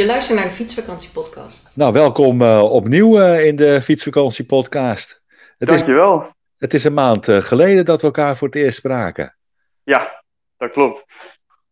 Je 0.00 0.06
luistert 0.06 0.38
naar 0.38 0.48
de 0.48 0.54
Fietsvakantiepodcast. 0.54 1.76
Nou, 1.76 1.92
welkom 1.92 2.42
uh, 2.42 2.62
opnieuw 2.62 3.20
uh, 3.20 3.46
in 3.46 3.56
de 3.56 3.82
Fietsvakantiepodcast. 3.82 5.22
Het 5.58 5.68
Dankjewel. 5.68 6.20
Is, 6.20 6.26
het 6.58 6.74
is 6.74 6.84
een 6.84 6.94
maand 6.94 7.28
uh, 7.28 7.40
geleden 7.40 7.84
dat 7.84 8.00
we 8.00 8.06
elkaar 8.06 8.36
voor 8.36 8.48
het 8.48 8.56
eerst 8.56 8.78
spraken. 8.78 9.36
Ja, 9.82 10.22
dat 10.56 10.72
klopt. 10.72 11.04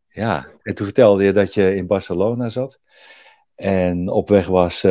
Ja, 0.08 0.46
en 0.62 0.74
toen 0.74 0.86
vertelde 0.86 1.24
je 1.24 1.32
dat 1.32 1.54
je 1.54 1.74
in 1.74 1.86
Barcelona 1.86 2.48
zat. 2.48 2.80
En 3.54 4.08
op 4.08 4.28
weg 4.28 4.46
was 4.46 4.82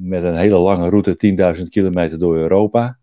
met 0.00 0.22
een 0.22 0.36
hele 0.36 0.58
lange 0.58 0.88
route, 0.88 1.56
10.000 1.56 1.62
kilometer 1.68 2.18
door 2.18 2.36
Europa. 2.36 2.98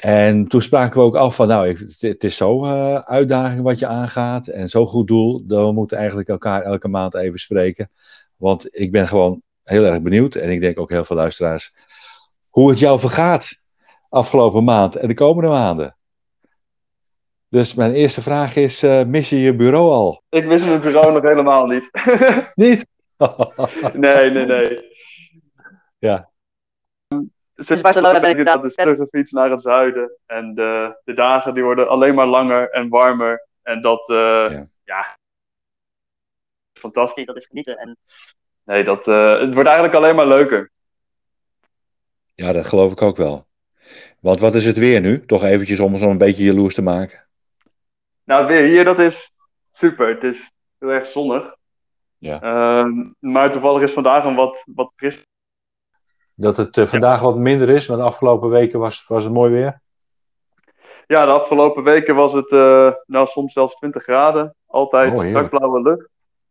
En 0.00 0.48
toen 0.48 0.62
spraken 0.62 1.00
we 1.00 1.06
ook 1.06 1.16
af 1.16 1.34
van, 1.34 1.48
nou, 1.48 1.76
het 1.98 2.24
is 2.24 2.36
zo'n 2.36 2.64
uitdaging 3.04 3.62
wat 3.62 3.78
je 3.78 3.86
aangaat 3.86 4.46
en 4.46 4.68
zo'n 4.68 4.86
goed 4.86 5.06
doel, 5.06 5.46
dat 5.46 5.66
we 5.66 5.72
moeten 5.72 5.96
eigenlijk 5.96 6.28
elkaar 6.28 6.62
elke 6.62 6.88
maand 6.88 7.14
even 7.14 7.38
spreken. 7.38 7.90
Want 8.36 8.78
ik 8.78 8.92
ben 8.92 9.08
gewoon 9.08 9.42
heel 9.64 9.84
erg 9.84 10.02
benieuwd, 10.02 10.34
en 10.34 10.50
ik 10.50 10.60
denk 10.60 10.78
ook 10.78 10.90
heel 10.90 11.04
veel 11.04 11.16
luisteraars, 11.16 11.74
hoe 12.48 12.68
het 12.70 12.78
jou 12.78 13.00
vergaat 13.00 13.58
afgelopen 14.08 14.64
maand 14.64 14.96
en 14.96 15.08
de 15.08 15.14
komende 15.14 15.50
maanden. 15.50 15.96
Dus 17.48 17.74
mijn 17.74 17.92
eerste 17.92 18.22
vraag 18.22 18.56
is, 18.56 18.84
uh, 18.84 19.04
mis 19.04 19.28
je 19.28 19.40
je 19.40 19.54
bureau 19.54 19.90
al? 19.90 20.22
Ik 20.28 20.46
mis 20.46 20.64
mijn 20.64 20.80
bureau 20.80 21.12
nog 21.12 21.22
helemaal 21.22 21.66
niet. 21.66 21.90
niet? 22.54 22.86
nee, 23.92 24.30
nee, 24.30 24.46
nee. 24.46 24.78
Ja. 25.98 26.29
Sinds 27.62 27.82
Barcelona 27.82 28.20
ben 28.20 28.30
ik 28.30 28.36
inderdaad 28.36 28.62
dus 28.62 28.74
teruggefietst 28.74 29.32
naar 29.32 29.50
het 29.50 29.62
zuiden. 29.62 30.16
En 30.26 30.54
de, 30.54 31.00
de 31.04 31.14
dagen 31.14 31.54
die 31.54 31.62
worden 31.62 31.88
alleen 31.88 32.14
maar 32.14 32.26
langer 32.26 32.70
en 32.70 32.88
warmer. 32.88 33.46
En 33.62 33.82
dat, 33.82 34.08
uh, 34.08 34.16
ja. 34.50 34.68
ja. 34.84 35.16
fantastisch, 36.72 37.26
dat 37.26 37.36
is 37.36 37.46
genieten. 37.46 37.78
En... 37.78 37.96
Nee, 38.64 38.84
dat, 38.84 39.06
uh, 39.06 39.40
het 39.40 39.54
wordt 39.54 39.68
eigenlijk 39.68 39.94
alleen 39.94 40.14
maar 40.14 40.26
leuker. 40.26 40.70
Ja, 42.34 42.52
dat 42.52 42.66
geloof 42.66 42.92
ik 42.92 43.02
ook 43.02 43.16
wel. 43.16 43.46
Want 44.20 44.40
wat 44.40 44.54
is 44.54 44.66
het 44.66 44.78
weer 44.78 45.00
nu? 45.00 45.24
Toch 45.26 45.44
eventjes 45.44 45.80
om 45.80 45.92
ons 45.92 46.02
een 46.02 46.18
beetje 46.18 46.44
jaloers 46.44 46.74
te 46.74 46.82
maken. 46.82 47.26
Nou, 48.24 48.46
weer 48.46 48.62
hier, 48.62 48.84
dat 48.84 48.98
is 48.98 49.32
super. 49.72 50.08
Het 50.08 50.22
is 50.22 50.50
heel 50.78 50.88
erg 50.88 51.06
zonnig. 51.06 51.54
Ja. 52.18 52.42
Uh, 52.42 52.92
maar 53.18 53.50
toevallig 53.50 53.82
is 53.82 53.92
vandaag 53.92 54.24
een 54.24 54.34
wat, 54.34 54.62
wat 54.66 54.92
fris. 54.96 55.26
Dat 56.40 56.56
het 56.56 56.76
uh, 56.76 56.86
vandaag 56.86 57.18
ja. 57.18 57.24
wat 57.24 57.36
minder 57.36 57.68
is, 57.68 57.88
maar 57.88 57.96
de 57.96 58.02
afgelopen 58.02 58.48
weken 58.50 58.78
was, 58.78 59.06
was 59.06 59.24
het 59.24 59.32
mooi 59.32 59.52
weer. 59.52 59.80
Ja, 61.06 61.24
de 61.24 61.30
afgelopen 61.30 61.82
weken 61.82 62.14
was 62.14 62.32
het 62.32 62.50
uh, 62.50 62.92
nou, 63.06 63.26
soms 63.26 63.52
zelfs 63.52 63.74
20 63.74 64.02
graden. 64.02 64.54
Altijd 64.66 65.12
Oh, 65.12 65.20
strak 65.28 65.50
blauwe 65.50 65.82
lucht. 65.82 66.08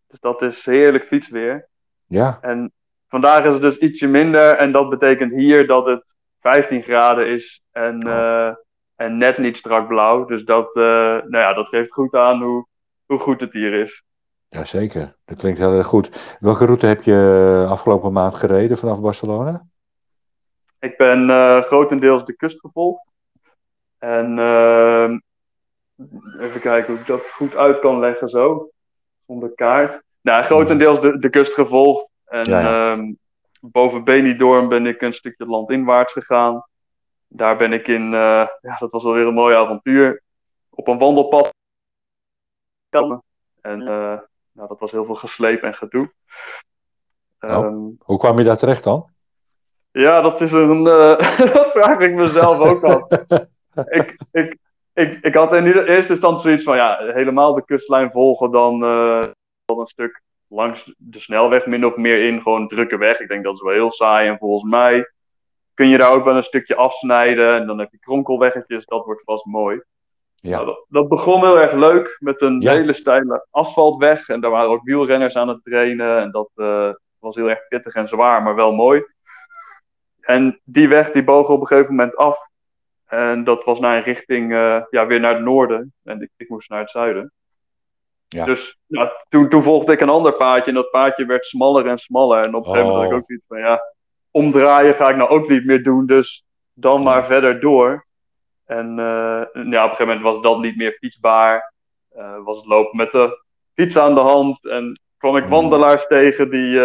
Dus 0.08 0.20
dat 0.20 0.42
is 0.42 0.66
heerlijk 0.66 1.04
fietsweer. 1.06 1.68
Ja, 2.06 2.38
En 2.42 2.72
vandaag 3.08 3.46
is 3.46 3.54
het 3.54 3.62
dus 3.62 3.78
ietsje 3.78 4.08
minder. 4.08 4.56
En 4.56 4.72
dat 4.72 4.90
betekent 4.90 5.32
hier 5.34 5.68
dat 5.68 5.86
het 5.86 6.04
15 6.40 6.84
graden 6.84 7.28
is. 7.28 7.62
En, 7.72 8.08
Oh. 8.08 8.12
eh, 8.14 8.54
en 8.96 9.18
net 9.18 9.38
niet 9.38 9.58
strak 9.58 9.88
blauw. 9.88 10.26
Dus 10.26 10.44
dat, 10.44 10.76
eh, 10.76 10.84
nou 10.84 11.38
ja, 11.38 11.54
dat 11.54 11.68
geeft 11.68 11.94
goed 11.94 12.14
aan 12.16 12.42
hoe, 12.42 12.66
hoe 13.06 13.20
goed 13.20 13.40
het 13.40 13.54
hier 13.54 13.74
is. 13.74 14.04
ja, 14.50 14.66
zeker. 14.66 15.16
Dat 15.26 15.38
klinkt 15.38 15.60
heel 15.60 15.74
erg 15.74 15.88
goed. 15.88 16.38
Welke 16.40 16.66
route 16.66 16.86
heb 16.86 17.02
je 17.02 17.66
afgelopen 17.70 18.12
maand 18.14 18.36
gereden 18.36 18.78
vanaf 18.78 19.02
Barcelona? 19.02 19.68
Ik 20.80 20.98
ben 20.98 21.30
eh, 21.30 21.62
grotendeels 21.62 22.26
de 22.26 22.36
kust 22.36 22.60
gevolgd. 22.60 23.08
En 23.98 24.40
ehm, 24.40 25.20
even 26.40 26.62
kijken 26.62 26.92
hoe 26.92 27.02
ik 27.02 27.08
dat 27.08 27.26
goed 27.32 27.56
uit 27.56 27.80
kan 27.80 28.00
leggen 28.00 28.30
zo. 28.30 28.70
Zonder 29.28 29.52
kaart. 29.56 30.04
Nou, 30.22 30.44
grotendeels 30.44 31.02
de, 31.02 31.20
de 31.20 31.30
kust 31.30 31.54
gevolgd. 31.54 32.08
En 32.26 32.44
Ja, 32.44 32.60
ja. 32.60 32.92
ehm, 32.92 33.14
boven 33.62 34.04
Benidorm 34.04 34.68
ben 34.68 34.86
ik 34.86 35.02
een 35.02 35.14
stukje 35.14 35.46
landinwaarts 35.46 36.14
gegaan. 36.14 36.66
Daar 37.28 37.58
ben 37.58 37.74
ik 37.74 37.88
in, 37.88 38.06
eh, 38.14 38.48
ja, 38.62 38.76
dat 38.80 38.92
was 38.92 39.04
alweer 39.04 39.28
een 39.28 39.34
mooi 39.34 39.56
avontuur. 39.56 40.24
Op 40.70 40.88
een 40.88 40.98
wandelpad. 40.98 41.54
En 43.62 43.82
eh, 43.82 44.20
nou, 44.52 44.68
dat 44.68 44.80
was 44.80 44.92
heel 44.92 45.06
veel 45.06 45.16
gesleep 45.16 45.64
en 45.64 45.74
gedoe. 45.74 46.12
Oh. 47.40 47.50
Ehm, 47.50 47.90
Hoe 48.00 48.18
kwam 48.18 48.38
je 48.38 48.44
daar 48.44 48.58
terecht 48.58 48.84
dan? 48.84 49.10
Ja, 49.92 50.22
dat 50.22 50.42
is 50.42 50.52
een. 50.52 50.88
eh, 50.88 51.38
dat 51.54 51.72
vraag 51.72 52.00
ik 52.00 52.14
mezelf 52.14 52.60
ook 52.60 52.84
af. 52.84 53.08
ik, 54.00 54.18
ik, 54.32 54.58
ik, 54.94 55.18
ik 55.22 55.34
had 55.34 55.56
in 55.56 55.66
ieder- 55.66 55.88
eerste 55.90 56.12
instantie 56.12 56.42
zoiets 56.42 56.64
van: 56.64 56.76
ja, 56.76 56.98
helemaal 57.14 57.54
de 57.54 57.66
kustlijn 57.66 58.12
volgen, 58.12 58.52
dan, 58.52 58.84
eh, 58.84 59.22
dan 59.66 59.80
een 59.80 59.88
stuk 59.88 60.22
langs 60.48 60.94
de 60.98 61.20
snelweg, 61.20 61.66
min 61.66 61.86
of 61.86 61.96
meer 61.96 62.24
in, 62.28 62.42
gewoon 62.42 62.68
drukke 62.68 62.98
weg. 62.98 63.20
Ik 63.20 63.28
denk 63.28 63.44
dat 63.44 63.54
is 63.54 63.62
wel 63.62 63.74
heel 63.74 63.92
saai. 63.92 64.28
En 64.30 64.38
volgens 64.38 64.72
mij 64.72 65.10
kun 65.74 65.88
je 65.88 65.98
daar 65.98 66.14
ook 66.16 66.24
wel 66.24 66.36
een 66.36 66.44
stukje 66.44 66.76
afsnijden. 66.76 67.56
En 67.56 67.68
dan 67.68 67.80
heb 67.80 67.92
je 67.92 68.00
kronkelweggetjes, 68.00 68.86
dat 68.86 69.06
wordt 69.06 69.24
vast 69.24 69.46
mooi. 69.46 69.82
Ja. 70.36 70.50
Nou, 70.56 70.66
dat, 70.66 70.86
dat 70.90 71.08
begon 71.08 71.40
heel 71.42 71.60
erg 71.60 71.74
leuk 71.74 72.18
met 72.20 72.42
een 72.42 72.62
Ja. 72.62 72.72
hele 72.72 72.94
steile 72.94 73.48
asfaltweg. 73.52 74.30
En 74.30 74.42
daar 74.42 74.52
waren 74.52 74.70
ook 74.70 74.84
wielrenners 74.84 75.36
aan 75.36 75.48
het 75.48 75.64
trainen. 75.64 76.18
En 76.22 76.32
dat 76.32 76.50
eh, 76.56 76.90
was 77.20 77.36
heel 77.36 77.50
erg 77.50 77.68
pittig 77.68 77.94
en 77.94 78.08
zwaar, 78.08 78.44
maar 78.44 78.56
wel 78.56 78.72
mooi. 78.74 79.04
En 80.30 80.60
die 80.64 80.88
weg 80.88 81.12
die 81.12 81.24
boog 81.24 81.50
op 81.50 81.62
een 81.62 81.68
gegeven 81.68 81.96
moment 81.96 82.16
af. 82.16 82.40
En 83.08 83.44
dat 83.44 83.64
was 83.64 83.80
naar 83.80 83.98
een 83.98 84.04
richting, 84.04 84.54
eh, 84.54 84.82
ja, 84.90 85.06
weer 85.06 85.20
naar 85.20 85.34
het 85.34 85.44
noorden. 85.44 85.94
En 86.04 86.22
ik, 86.22 86.30
ik 86.38 86.50
moest 86.50 86.70
naar 86.70 86.80
het 86.80 86.90
zuiden. 86.90 87.32
Ja. 88.28 88.46
Dus 88.46 88.78
ja, 88.86 89.12
toen, 89.30 89.50
toen 89.50 89.64
volgde 89.64 89.92
ik 89.92 90.02
een 90.02 90.10
ander 90.10 90.34
paadje. 90.34 90.66
En 90.66 90.74
dat 90.74 90.90
paadje 90.92 91.26
werd 91.26 91.46
smaller 91.46 91.88
en 91.88 91.98
smaller. 91.98 92.46
En 92.46 92.56
op 92.56 92.66
een 92.66 92.72
gegeven 92.72 92.88
moment 92.88 93.12
had 93.12 93.12
ik 93.12 93.12
Oh. 93.12 93.18
ook 93.18 93.26
zoiets 93.28 93.46
van, 93.48 93.60
ja, 93.60 93.82
omdraaien 94.32 94.94
ga 94.96 95.10
ik 95.10 95.16
nou 95.16 95.30
ook 95.30 95.50
niet 95.50 95.66
meer 95.66 95.84
doen. 95.84 96.06
Dus 96.06 96.44
dan 96.74 97.04
maar 97.04 97.26
verder 97.26 97.60
door. 97.60 98.06
En 98.66 99.00
eh, 99.00 99.42
ja, 99.54 99.62
op 99.62 99.64
een 99.64 99.72
gegeven 99.72 100.08
moment 100.08 100.22
was 100.22 100.42
dat 100.42 100.60
niet 100.60 100.78
meer 100.78 100.98
fietsbaar. 101.00 101.74
Eh, 102.10 102.44
was 102.44 102.58
het 102.58 102.66
lopen 102.66 102.98
met 102.98 103.12
de 103.12 103.44
fiets 103.74 103.98
aan 103.98 104.14
de 104.14 104.20
hand. 104.22 104.66
En 104.66 105.00
kwam 105.18 105.36
ik 105.38 105.44
Hmm. 105.44 105.52
wandelaars 105.52 106.08
tegen 106.08 106.50
die, 106.50 106.80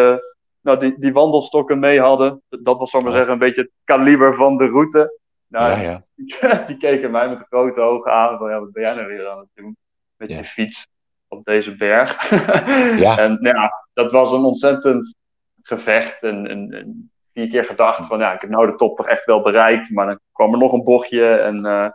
nou, 0.64 0.78
die, 0.78 0.94
die 0.98 1.12
wandelstokken 1.12 1.78
mee 1.78 2.00
hadden. 2.00 2.42
Dat 2.48 2.78
was, 2.78 2.92
ik 2.92 3.00
maar 3.02 3.10
Ja. 3.10 3.16
zeggen, 3.16 3.32
een 3.32 3.38
beetje 3.38 3.60
het 3.60 3.70
kaliber 3.84 4.34
van 4.34 4.56
de 4.56 4.66
route. 4.66 5.18
Nou, 5.46 5.80
Ja, 5.80 6.02
ja. 6.16 6.64
die 6.66 6.76
keken 6.76 7.10
mij 7.10 7.28
met 7.28 7.46
grote 7.48 7.80
ogen 7.80 8.12
aan. 8.12 8.38
Van, 8.38 8.50
ja, 8.50 8.60
wat 8.60 8.72
ben 8.72 8.82
jij 8.82 8.94
nou 8.94 9.06
weer 9.06 9.28
aan 9.28 9.38
het 9.38 9.48
doen? 9.54 9.76
Met 10.16 10.30
Ja. 10.30 10.36
je 10.36 10.44
fiets 10.44 10.86
op 11.28 11.44
deze 11.44 11.76
berg. 11.76 12.30
Ja. 13.04 13.18
En 13.18 13.38
nou 13.40 13.56
ja, 13.56 13.72
dat 13.92 14.12
was 14.12 14.32
een 14.32 14.44
ontzettend 14.44 15.14
gevecht. 15.62 16.22
En, 16.22 16.46
en, 16.46 16.72
en 16.72 17.10
vier 17.32 17.48
keer 17.48 17.64
gedacht 17.64 18.06
van, 18.06 18.18
ja, 18.18 18.32
ik 18.34 18.40
heb 18.40 18.50
nou 18.50 18.66
de 18.70 18.74
top 18.76 18.96
toch 18.96 19.06
echt 19.08 19.24
wel 19.24 19.42
bereikt. 19.42 19.90
Maar 19.90 20.06
dan 20.06 20.18
kwam 20.32 20.52
er 20.52 20.58
nog 20.58 20.72
een 20.72 20.84
bochtje. 20.84 21.34
En 21.36 21.66
eh, 21.66 21.88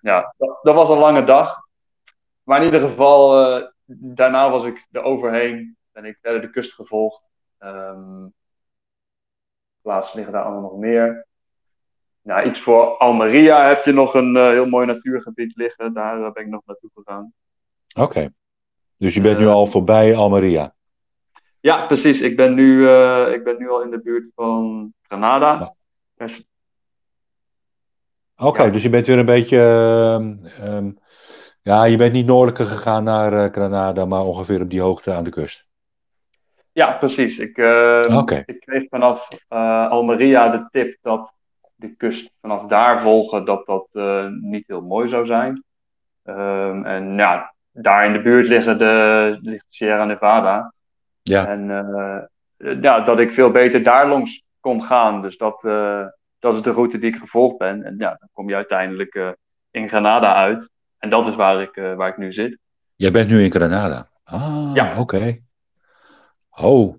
Ja. 0.00 0.34
dat, 0.38 0.58
dat 0.62 0.74
was 0.74 0.88
een 0.88 0.98
lange 0.98 1.24
dag. 1.24 1.56
Maar 2.42 2.58
in 2.58 2.64
ieder 2.64 2.80
geval, 2.88 3.46
eh, 3.46 3.66
daarna 3.94 4.50
was 4.50 4.64
ik 4.64 4.86
er 4.92 5.02
overheen. 5.02 5.76
Ben 5.92 6.04
ik 6.04 6.18
verder 6.22 6.40
de 6.40 6.50
kust 6.50 6.72
gevolgd. 6.72 7.22
Ehm 7.60 8.26
plaatsen 9.82 10.16
liggen 10.16 10.32
daar 10.34 10.42
allemaal 10.42 10.70
nog 10.70 10.76
meer. 10.76 11.26
Nou, 12.22 12.48
iets 12.48 12.60
voor 12.60 12.96
Almeria 12.98 13.68
heb 13.68 13.84
je 13.84 13.92
nog 13.92 14.14
een 14.14 14.36
eh, 14.36 14.48
heel 14.48 14.66
mooi 14.66 14.86
natuurgebied 14.86 15.56
liggen. 15.56 15.92
Daar 15.94 16.24
eh, 16.24 16.32
ben 16.32 16.42
ik 16.44 16.48
nog 16.48 16.62
naartoe 16.66 16.90
gegaan. 16.94 17.32
Oké. 17.98 18.32
Dus 18.96 19.14
je 19.14 19.20
bent 19.20 19.38
nu 19.38 19.44
Eh, 19.44 19.52
al 19.52 19.66
voorbij 19.66 20.16
Almeria. 20.16 20.74
Ja, 21.60 21.86
precies. 21.86 22.20
Ik 22.20 22.36
ben 22.36 22.54
nu, 22.54 22.88
eh, 22.88 23.32
ik 23.32 23.44
ben 23.44 23.58
nu 23.58 23.70
al 23.70 23.82
in 23.82 23.90
de 23.90 24.00
buurt 24.00 24.30
van 24.34 24.92
Granada. 25.02 25.74
Dus, 26.14 26.44
Oké, 28.36 28.62
ja. 28.62 28.70
dus 28.70 28.82
je 28.82 28.88
bent 28.90 29.06
weer 29.06 29.18
een 29.18 29.24
beetje. 29.26 29.58
ehm, 29.58 30.46
ehm, 30.66 30.90
ja, 31.62 31.84
je 31.84 31.96
bent 31.96 32.12
niet 32.12 32.26
noordelijker 32.26 32.66
gegaan 32.66 33.04
naar 33.04 33.52
Granada, 33.52 34.04
maar 34.04 34.24
ongeveer 34.24 34.60
op 34.62 34.70
die 34.70 34.80
hoogte 34.80 35.12
aan 35.12 35.24
de 35.24 35.30
kust. 35.30 35.68
Ja, 36.80 36.92
precies. 36.92 37.38
Ik, 37.38 37.56
eh, 37.58 38.00
Oké. 38.16 38.42
ik 38.46 38.60
kreeg 38.60 38.88
vanaf 38.88 39.28
eh, 39.48 39.88
Almeria 39.90 40.48
de 40.48 40.66
tip 40.70 40.96
dat 41.02 41.32
de 41.74 41.94
kust 41.96 42.30
vanaf 42.40 42.66
daar 42.66 43.00
volgen, 43.02 43.44
dat 43.44 43.66
dat 43.66 43.88
eh, 43.92 44.26
niet 44.40 44.64
heel 44.66 44.80
mooi 44.82 45.08
zou 45.08 45.26
zijn. 45.26 45.64
Ehm, 46.24 46.84
en 46.84 47.16
ja, 47.16 47.54
daar 47.72 48.06
in 48.06 48.12
de 48.12 48.22
buurt 48.22 48.46
liggen 48.46 48.78
de, 48.78 49.38
ligt 49.42 49.64
Sierra 49.68 50.04
Nevada. 50.04 50.72
Ja. 51.22 51.46
En 51.46 51.70
eh, 51.70 52.82
ja, 52.82 53.00
dat 53.00 53.18
ik 53.20 53.32
veel 53.32 53.50
beter 53.50 53.82
daar 53.82 54.08
langs 54.08 54.42
kon 54.60 54.82
gaan. 54.82 55.22
Dus 55.22 55.36
dat, 55.36 55.60
dat 56.38 56.54
is 56.54 56.62
de 56.62 56.72
route 56.72 56.98
die 56.98 57.10
ik 57.10 57.16
gevolgd 57.20 57.58
ben. 57.58 57.84
En 57.84 57.94
ja, 57.98 58.08
dan 58.08 58.28
kom 58.32 58.48
je 58.48 58.54
uiteindelijk 58.54 59.34
in 59.70 59.88
Granada 59.88 60.34
uit. 60.34 60.68
En 60.98 61.10
dat 61.10 61.26
is 61.26 61.34
waar 61.34 61.60
ik, 61.62 61.74
waar 61.96 62.08
ik 62.08 62.16
nu 62.16 62.32
zit. 62.32 62.58
Jij 62.96 63.10
bent 63.10 63.28
nu 63.28 63.42
in 63.42 63.50
Granada? 63.50 64.08
Ah, 64.24 64.70
Ja. 64.74 64.98
oké. 64.98 65.38
Oh, 66.50 66.94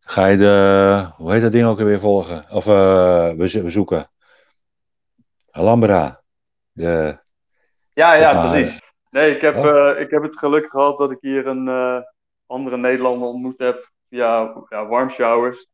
ga 0.00 0.26
je 0.26 0.36
de, 0.36 1.06
hoe 1.16 1.32
heet 1.32 1.42
dat 1.42 1.52
ding 1.52 1.66
ook 1.66 1.78
weer 1.78 2.00
volgen? 2.00 2.44
Of 2.50 2.66
eh, 2.66 3.28
we 3.30 3.60
bezoeken? 3.62 4.10
Alhambra. 5.50 6.20
De, 6.72 7.18
Ja, 7.92 8.12
ja, 8.14 8.32
Maar- 8.32 8.50
precies. 8.50 8.80
Nee, 9.10 9.34
ik 9.34 9.40
heb, 9.40 9.56
Oh. 9.56 9.66
eh, 9.90 10.00
ik 10.00 10.10
heb 10.10 10.22
het 10.22 10.38
geluk 10.38 10.70
gehad 10.70 10.98
dat 10.98 11.10
ik 11.10 11.18
hier 11.20 11.46
een 11.46 11.68
eh, 11.68 11.98
andere 12.46 12.76
Nederlander 12.76 13.28
ontmoet 13.28 13.58
heb 13.58 13.90
via 14.08 14.52
ja, 14.68 14.86
warm 14.86 15.10
showers. 15.10 15.66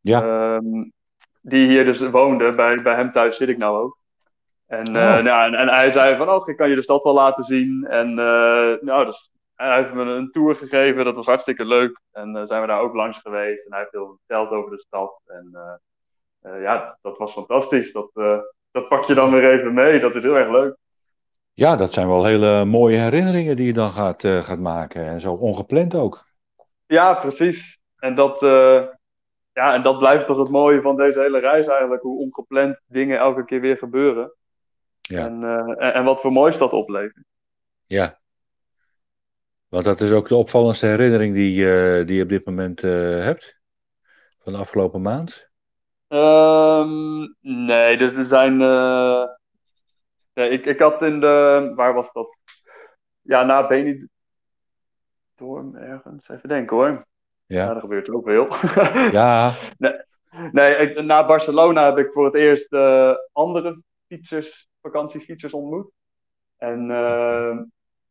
Ja. 0.00 0.22
Ehm, 0.22 0.84
die 1.40 1.66
hier 1.68 1.84
dus 1.84 1.98
woonde. 2.10 2.50
Bij, 2.54 2.82
bij 2.82 2.94
hem 2.94 3.12
thuis 3.12 3.36
zit 3.36 3.48
ik 3.48 3.58
nou 3.58 3.82
ook. 3.82 3.98
En, 4.66 4.88
Oh. 4.88 4.92
nou, 4.94 5.46
en, 5.46 5.54
en 5.54 5.68
hij 5.68 5.92
zei 5.92 6.16
van, 6.16 6.28
oh, 6.28 6.48
ik 6.48 6.56
kan 6.56 6.68
je 6.68 6.74
de 6.74 6.82
stad 6.82 7.02
wel 7.02 7.14
laten 7.14 7.44
zien. 7.44 7.86
En 7.88 8.14
nou, 8.80 9.12
hij 9.68 9.82
heeft 9.82 9.94
me 9.94 10.02
een 10.02 10.30
tour 10.30 10.56
gegeven. 10.56 11.04
Dat 11.04 11.14
was 11.14 11.26
hartstikke 11.26 11.64
leuk. 11.64 12.00
En 12.12 12.36
eh, 12.36 12.42
zijn 12.46 12.60
we 12.60 12.66
daar 12.66 12.80
ook 12.80 12.94
langs 12.94 13.18
geweest. 13.18 13.64
En 13.64 13.70
hij 13.70 13.78
heeft 13.78 13.92
heel 13.92 14.18
verteld 14.26 14.50
over 14.50 14.70
de 14.70 14.78
stad. 14.78 15.20
En 15.26 15.50
eh, 15.52 16.52
eh, 16.52 16.62
ja, 16.62 16.98
dat 17.02 17.18
was 17.18 17.32
fantastisch. 17.32 17.92
Dat, 17.92 18.10
dat 18.70 18.88
pak 18.88 19.04
je 19.04 19.14
dan 19.14 19.30
weer 19.30 19.52
even 19.58 19.74
mee. 19.74 20.00
Dat 20.00 20.14
is 20.14 20.22
heel 20.22 20.36
erg 20.36 20.50
leuk. 20.50 20.76
ja, 21.52 21.76
dat 21.76 21.92
zijn 21.92 22.08
wel 22.08 22.24
hele 22.24 22.64
mooie 22.64 22.96
herinneringen 22.96 23.56
die 23.56 23.66
je 23.66 23.72
dan 23.72 23.90
gaat, 23.90 24.26
gaat 24.26 24.58
maken. 24.58 25.04
En 25.04 25.20
zo 25.20 25.32
ongepland 25.32 25.94
ook. 25.94 26.24
Ja, 26.86 27.14
precies. 27.14 27.78
En 27.98 28.14
dat, 28.14 28.40
ja, 29.52 29.74
en 29.74 29.82
dat 29.82 29.98
blijft 29.98 30.26
toch 30.26 30.38
het 30.38 30.50
mooie 30.50 30.80
van 30.80 30.96
deze 30.96 31.20
hele 31.20 31.38
reis 31.38 31.66
eigenlijk. 31.66 32.02
Hoe 32.02 32.18
ongepland 32.18 32.80
dingen 32.86 33.18
elke 33.18 33.44
keer 33.44 33.60
weer 33.60 33.76
gebeuren. 33.76 34.32
Ja. 35.00 35.24
En, 35.24 35.44
en, 35.78 35.94
en 35.94 36.04
wat 36.04 36.20
voor 36.20 36.32
moois 36.32 36.58
dat 36.58 36.72
oplevert. 36.72 37.24
Ja. 37.86 38.18
Want 39.74 39.86
dat 39.86 40.00
is 40.00 40.12
ook 40.12 40.28
de 40.28 40.34
opvallendste 40.34 40.86
herinnering 40.86 41.34
die, 41.34 41.72
eh, 41.72 42.06
die 42.06 42.16
je 42.16 42.22
op 42.22 42.28
dit 42.28 42.44
moment 42.46 42.82
eh, 42.82 42.90
hebt. 43.24 43.58
Van 44.42 44.52
de 44.52 44.58
afgelopen 44.58 45.02
maand. 45.02 45.50
Ehm, 46.08 47.26
nee, 47.40 47.96
dus 47.96 48.12
er 48.12 48.26
zijn. 48.26 48.60
eh, 48.62 49.24
nee, 50.34 50.50
ik, 50.50 50.66
ik 50.66 50.78
had 50.78 51.02
in 51.02 51.20
de. 51.20 51.72
Waar 51.74 51.94
was 51.94 52.12
dat? 52.12 52.36
Ja, 53.20 53.42
na 53.44 53.66
Benidorm 53.66 54.08
ergens. 55.76 56.28
Even 56.28 56.48
denken 56.48 56.76
hoor. 56.76 56.88
Ja, 57.46 57.64
Ja. 57.64 57.74
er 57.74 57.80
gebeurt 57.80 58.10
ook 58.10 58.26
veel. 58.26 58.48
Ja. 59.20 59.52
Nee, 60.52 60.76
ik- 60.76 61.02
na 61.04 61.26
Barcelona 61.26 61.84
heb 61.84 61.98
ik 61.98 62.12
voor 62.12 62.24
het 62.24 62.34
eerst 62.34 62.72
andere 63.32 63.82
fietsers, 64.06 64.68
vakantiefietsers 64.80 65.52
ontmoet. 65.52 65.90
En 66.56 66.90
eh, 66.90 67.58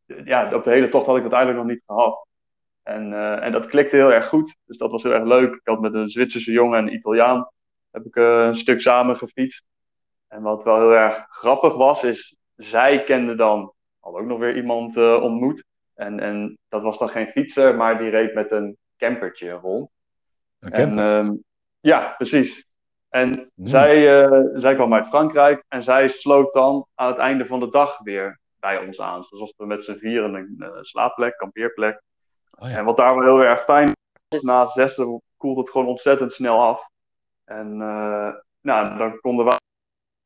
ja, 0.06 0.56
op 0.56 0.64
de 0.64 0.70
hele 0.70 0.88
tocht 0.88 1.06
had 1.06 1.18
ik 1.18 1.24
dat 1.24 1.32
eigenlijk 1.32 1.64
nog 1.64 1.74
niet 1.74 1.84
gehad. 1.86 2.28
En, 2.84 3.14
eh, 3.14 3.44
en 3.44 3.52
dat 3.52 3.66
klikte 3.66 3.96
heel 3.96 4.14
erg 4.14 4.28
goed. 4.28 4.56
Dus 4.66 4.78
dat 4.78 4.92
was 4.92 5.04
heel 5.04 5.12
erg 5.12 5.24
leuk. 5.24 5.54
Ik 5.54 5.62
had 5.64 5.82
met 5.82 5.94
een 5.94 6.10
Zwitserse 6.10 6.52
jongen 6.52 6.78
en 6.78 6.88
een 6.88 6.94
Italiaan 6.94 7.50
heb 7.92 8.06
ik 8.06 8.16
eh, 8.16 8.46
een 8.46 8.56
stuk 8.56 8.82
samen 8.82 9.18
gefietst. 9.18 9.66
En 10.28 10.42
wat 10.42 10.64
wel 10.64 10.78
heel 10.78 10.94
erg 10.94 11.26
grappig 11.30 11.76
was, 11.76 12.04
is 12.04 12.36
zij 12.56 13.04
kende 13.04 13.36
dan, 13.36 13.74
had 14.00 14.14
ook 14.14 14.26
nog 14.26 14.40
weer 14.40 14.56
iemand 14.56 14.98
eh, 14.98 15.22
ontmoet. 15.22 15.64
En, 15.96 16.20
en 16.20 16.58
dat 16.70 16.82
was 16.82 16.98
dan 16.98 17.10
geen 17.10 17.28
fietser, 17.28 17.76
maar 17.76 17.98
die 17.98 18.10
reed 18.10 18.34
met 18.34 18.52
een 18.52 18.78
campertje 18.98 19.52
rond. 19.52 19.90
Een 20.60 20.72
En, 20.72 21.00
ehm, 21.00 21.34
ja, 21.80 22.14
precies. 22.18 22.66
En 23.10 23.52
Hmm. 23.56 23.68
zij, 23.68 24.28
zij 24.54 24.76
kwam 24.76 24.94
uit 24.94 25.08
Frankrijk 25.08 25.64
en 25.68 25.84
zij 25.84 26.08
sloot 26.08 26.54
dan 26.54 26.88
aan 26.96 27.08
het 27.08 27.18
einde 27.18 27.46
van 27.46 27.60
de 27.60 27.70
dag 27.70 28.00
weer 28.00 28.40
bij 28.64 28.86
ons 28.86 29.00
aan. 29.00 29.24
Ze 29.24 29.38
zochten 29.38 29.68
met 29.68 29.84
z'n 29.84 29.98
vieren 29.98 30.34
een 30.34 30.56
eh, 30.60 30.70
slaapplek, 30.82 31.38
kampeerplek. 31.38 32.02
Oh 32.56 32.70
ja. 32.70 32.76
En 32.78 32.86
wat 32.86 32.98
daar 32.98 33.16
wel 33.16 33.24
heel 33.24 33.46
erg 33.50 33.64
fijn 33.64 33.92
is, 34.28 34.42
na 34.42 34.66
zessen 34.66 35.22
koelt 35.38 35.58
het 35.58 35.70
gewoon 35.70 35.88
ontzettend 35.88 36.32
snel 36.34 36.62
af. 36.62 36.88
En 37.46 37.82
eh, 37.82 38.30
nou, 38.62 38.98
dan 38.98 39.20
konden 39.20 39.46
we 39.46 39.52
in 39.52 39.58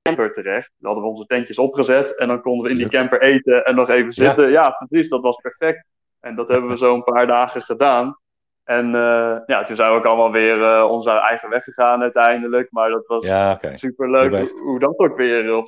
de 0.02 0.10
camper 0.10 0.34
terecht. 0.34 0.72
Dan 0.78 0.86
hadden 0.92 1.04
we 1.04 1.16
onze 1.16 1.28
tentjes 1.28 1.58
opgezet 1.58 2.16
en 2.16 2.28
dan 2.28 2.42
konden 2.42 2.64
we 2.66 2.70
in 2.72 2.78
die 2.78 2.90
camper 2.90 3.22
eten 3.22 3.66
en 3.66 3.76
nog 3.76 3.90
even 3.90 4.12
zitten. 4.12 4.50
Ja, 4.50 4.70
precies, 4.70 5.10
dat 5.10 5.22
was 5.22 5.36
perfect. 5.36 5.86
En 6.20 6.36
dat 6.36 6.48
hebben 6.48 6.70
we 6.70 6.78
zo 6.78 6.94
een 6.94 7.04
paar 7.04 7.28
dagen 7.28 7.62
gedaan. 7.62 8.18
En 8.64 8.86
eh, 8.96 9.38
ja, 9.46 9.64
toen 9.64 9.76
zijn 9.76 9.92
we 9.92 9.98
ook 9.98 10.06
allemaal 10.06 10.32
weer 10.32 10.84
onze 10.84 11.10
eigen 11.12 11.50
weg 11.50 11.64
gegaan 11.64 12.02
uiteindelijk. 12.02 12.72
Maar 12.72 12.90
dat 12.90 13.06
was 13.08 13.26
Ja, 13.26 13.60
superleuk 13.76 14.24
Erbij. 14.24 14.42
hoe, 14.42 14.60
hoe 14.62 14.80
dat 14.80 14.98
ook 14.98 15.18
weer 15.18 15.56
op, 15.56 15.68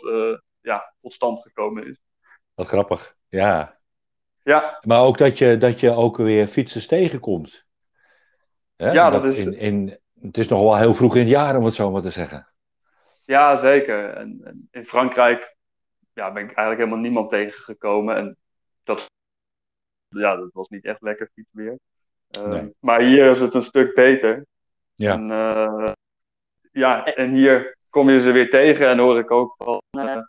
ja, 0.61 0.93
tot 1.01 1.13
stand 1.13 1.41
gekomen 1.41 1.87
is. 1.87 1.99
Wat 2.59 2.67
grappig. 2.67 3.15
Ja. 3.29 3.77
Ja, 4.43 4.79
Maar 4.81 5.01
ook 5.01 5.17
dat 5.17 5.37
je, 5.37 5.57
dat 5.57 5.79
je 5.79 5.91
ook 5.91 6.17
weer 6.17 6.47
fietsers 6.47 6.87
tegenkomt. 6.87 7.65
Hè? 8.75 8.91
Ja, 8.91 9.09
dat 9.09 9.23
is- 9.23 9.37
In, 9.37 9.53
in, 9.53 9.97
het 10.21 10.37
is 10.37 10.47
nog 10.47 10.59
wel 10.61 10.77
heel 10.77 10.93
vroeg 10.93 11.13
in 11.15 11.21
het 11.21 11.29
jaar, 11.29 11.57
om 11.57 11.63
het 11.65 11.73
zo 11.73 11.91
maar 11.91 12.01
te 12.01 12.09
zeggen. 12.09 12.47
ja 13.23 13.55
zeker. 13.55 14.09
En, 14.13 14.41
en 14.43 14.67
in 14.71 14.85
Frankrijk 14.85 15.55
ja, 16.13 16.31
ben 16.31 16.41
ik 16.43 16.47
eigenlijk 16.47 16.77
helemaal 16.77 16.97
niemand 16.99 17.29
tegengekomen. 17.29 18.15
En 18.15 18.37
dat, 18.83 19.05
ja, 20.07 20.35
dat 20.35 20.49
was 20.53 20.67
niet 20.69 20.85
echt 20.85 21.01
lekker 21.01 21.29
fietsweer. 21.33 21.77
Eh, 22.29 22.47
Nee. 22.47 22.73
Maar 22.79 23.01
hier 23.01 23.29
is 23.29 23.39
het 23.39 23.53
een 23.53 23.61
stuk 23.63 23.93
beter. 23.95 24.45
Ja. 24.93 25.13
En, 25.13 25.31
eh, 25.31 25.91
ja, 26.71 27.05
en 27.05 27.31
hier 27.33 27.77
kom 27.89 28.09
je 28.09 28.21
ze 28.21 28.31
weer 28.31 28.49
tegen 28.49 28.87
en 28.87 28.97
hoor 28.97 29.19
ik 29.19 29.31
ook 29.31 29.55
van 29.57 29.81
eh, 29.91 30.21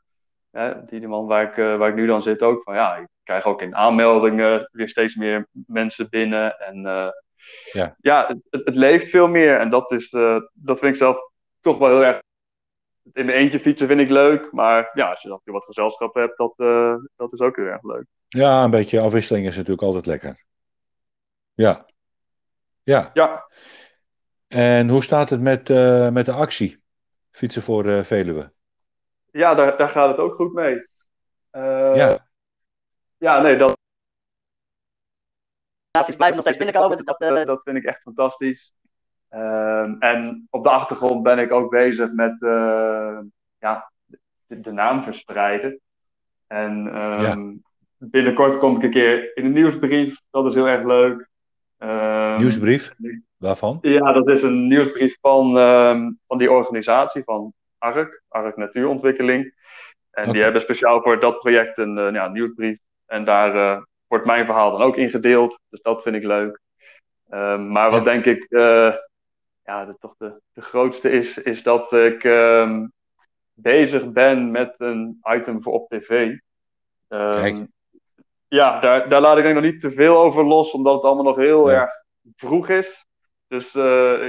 hè, 0.50 0.84
die 0.84 1.08
man 1.08 1.26
waar 1.26 1.42
ik, 1.42 1.56
eh, 1.56 1.76
waar 1.76 1.88
ik 1.88 1.94
nu 1.94 2.06
dan 2.06 2.22
zit 2.22 2.42
ook 2.42 2.62
van 2.62 2.74
ja, 2.74 2.96
ik 2.96 3.06
krijg 3.22 3.44
ook 3.44 3.62
in 3.62 3.76
aanmeldingen 3.76 4.68
weer 4.72 4.88
steeds 4.88 5.14
meer 5.14 5.46
mensen 5.66 6.08
binnen. 6.08 6.58
En 6.60 6.86
eh, 6.86 7.08
Ja. 7.72 7.96
ja 8.00 8.26
het, 8.50 8.64
het- 8.64 8.74
leeft 8.74 9.08
veel 9.08 9.28
meer 9.28 9.58
en 9.58 9.70
dat, 9.70 9.92
is, 9.92 10.12
eh, 10.12 10.36
dat 10.52 10.78
vind 10.78 10.92
ik 10.92 10.98
zelf 10.98 11.16
toch 11.60 11.78
wel 11.78 11.88
heel 11.88 12.04
erg. 12.04 12.18
In 13.12 13.24
mijn 13.26 13.38
eentje 13.38 13.60
fietsen 13.60 13.86
vind 13.86 14.00
ik 14.00 14.08
leuk, 14.10 14.52
maar 14.52 14.90
ja, 14.92 15.10
als 15.10 15.22
je 15.22 15.28
dan 15.28 15.40
wat 15.44 15.64
gezelschap 15.64 16.14
hebt, 16.14 16.36
dat, 16.38 16.52
dat 17.16 17.32
is 17.32 17.40
ook 17.40 17.56
heel 17.56 17.64
erg 17.64 17.82
leuk. 17.82 18.04
Ja, 18.28 18.64
een 18.64 18.70
beetje 18.70 19.00
afwisseling 19.00 19.46
is 19.46 19.56
natuurlijk 19.56 19.82
altijd 19.82 20.06
lekker. 20.06 20.44
Ja. 21.54 21.86
Ja. 22.82 23.10
Ja, 23.12 23.44
En 24.48 24.88
hoe 24.88 25.02
staat 25.02 25.30
het 25.30 25.40
met, 25.40 25.68
met 26.12 26.26
de 26.26 26.32
actie? 26.32 26.82
Fietsen 27.30 27.62
voor 27.62 27.86
eh, 27.88 28.02
Veluwe. 28.02 28.52
Ja 29.32 29.54
daar, 29.54 29.76
daar 29.76 29.88
gaat 29.88 30.08
het 30.08 30.18
ook 30.18 30.34
goed 30.34 30.52
mee. 30.52 30.86
Eh, 31.50 31.96
Ja. 31.96 32.28
Ja, 33.16 33.40
nee, 33.40 33.56
dat, 33.56 33.78
blijven 35.90 36.32
nog 36.32 36.40
steeds 36.40 36.56
binnenkomen. 36.56 37.04
Dat, 37.04 37.20
eh, 37.20 37.46
dat, 37.46 37.60
vind 37.64 37.76
ik 37.76 37.84
echt 37.84 38.02
fantastisch. 38.02 38.72
Ehm, 39.28 39.94
en 39.98 40.46
op 40.50 40.62
de 40.62 40.70
achtergrond 40.70 41.22
ben 41.22 41.38
ik 41.38 41.52
ook 41.52 41.70
bezig 41.70 42.12
met 42.12 42.42
eh, 42.42 43.18
ja, 43.58 43.92
de, 44.46 44.60
de 44.60 44.72
naam 44.72 45.02
verspreiden. 45.02 45.80
En 46.46 46.92
ehm, 46.94 47.54
binnenkort 47.96 48.58
kom 48.58 48.76
ik 48.76 48.82
een 48.82 48.90
keer 48.90 49.36
in 49.36 49.44
een 49.44 49.52
nieuwsbrief. 49.52 50.20
Dat 50.30 50.46
is 50.46 50.54
heel 50.54 50.68
erg 50.68 50.84
leuk. 50.84 51.28
Ehm, 51.78 52.38
Nieuwsbrief? 52.38 52.94
Waarvan? 53.36 53.78
Ja, 53.82 54.12
dat 54.12 54.28
is 54.28 54.42
een 54.42 54.66
nieuwsbrief 54.66 55.16
van, 55.20 55.58
ehm, 55.58 56.10
van 56.26 56.38
die 56.38 56.50
organisatie 56.50 57.22
van 57.24 57.52
ARK, 57.80 58.22
ARK 58.28 58.56
Natuurontwikkeling. 58.56 59.54
En 60.10 60.32
die 60.32 60.42
hebben 60.42 60.62
speciaal 60.62 61.02
voor 61.02 61.20
dat 61.20 61.38
project 61.38 61.78
een 61.78 61.98
eh, 61.98 62.12
ja, 62.12 62.28
nieuwsbrief. 62.28 62.78
En 63.06 63.24
daar 63.24 63.54
eh, 63.54 63.82
wordt 64.06 64.24
mijn 64.26 64.44
verhaal 64.44 64.70
dan 64.70 64.82
ook 64.82 64.96
ingedeeld. 64.96 65.60
Dus 65.68 65.80
dat 65.82 66.02
vind 66.02 66.16
ik 66.16 66.24
leuk. 66.24 66.60
Ehm, 67.28 67.72
maar 67.72 67.90
wat 67.90 68.04
Ja. 68.04 68.10
denk 68.12 68.24
ik 68.24 68.44
eh, 68.50 68.94
ja, 69.64 69.84
de, 69.84 69.96
toch 70.00 70.14
de, 70.18 70.40
de 70.52 70.62
grootste 70.62 71.10
is, 71.10 71.38
is 71.38 71.62
dat 71.62 71.92
ik 71.92 72.24
ehm, 72.24 72.86
bezig 73.54 74.12
ben 74.12 74.50
met 74.50 74.74
een 74.78 75.20
item 75.28 75.62
voor 75.62 75.72
op 75.72 75.88
tv. 75.88 76.36
Kijk. 77.08 77.56
Ja, 78.48 78.80
daar, 78.80 79.08
daar 79.08 79.20
laat 79.20 79.36
ik 79.36 79.42
denk 79.42 79.56
ik 79.56 79.62
nog 79.62 79.72
niet 79.72 79.80
te 79.80 79.90
veel 79.92 80.16
over 80.18 80.44
los, 80.44 80.70
omdat 80.70 80.94
het 80.94 81.04
allemaal 81.04 81.24
nog 81.24 81.36
heel 81.36 81.70
Ja. 81.70 81.80
erg 81.80 81.90
vroeg 82.36 82.68
is. 82.68 83.06
Dus 83.48 83.74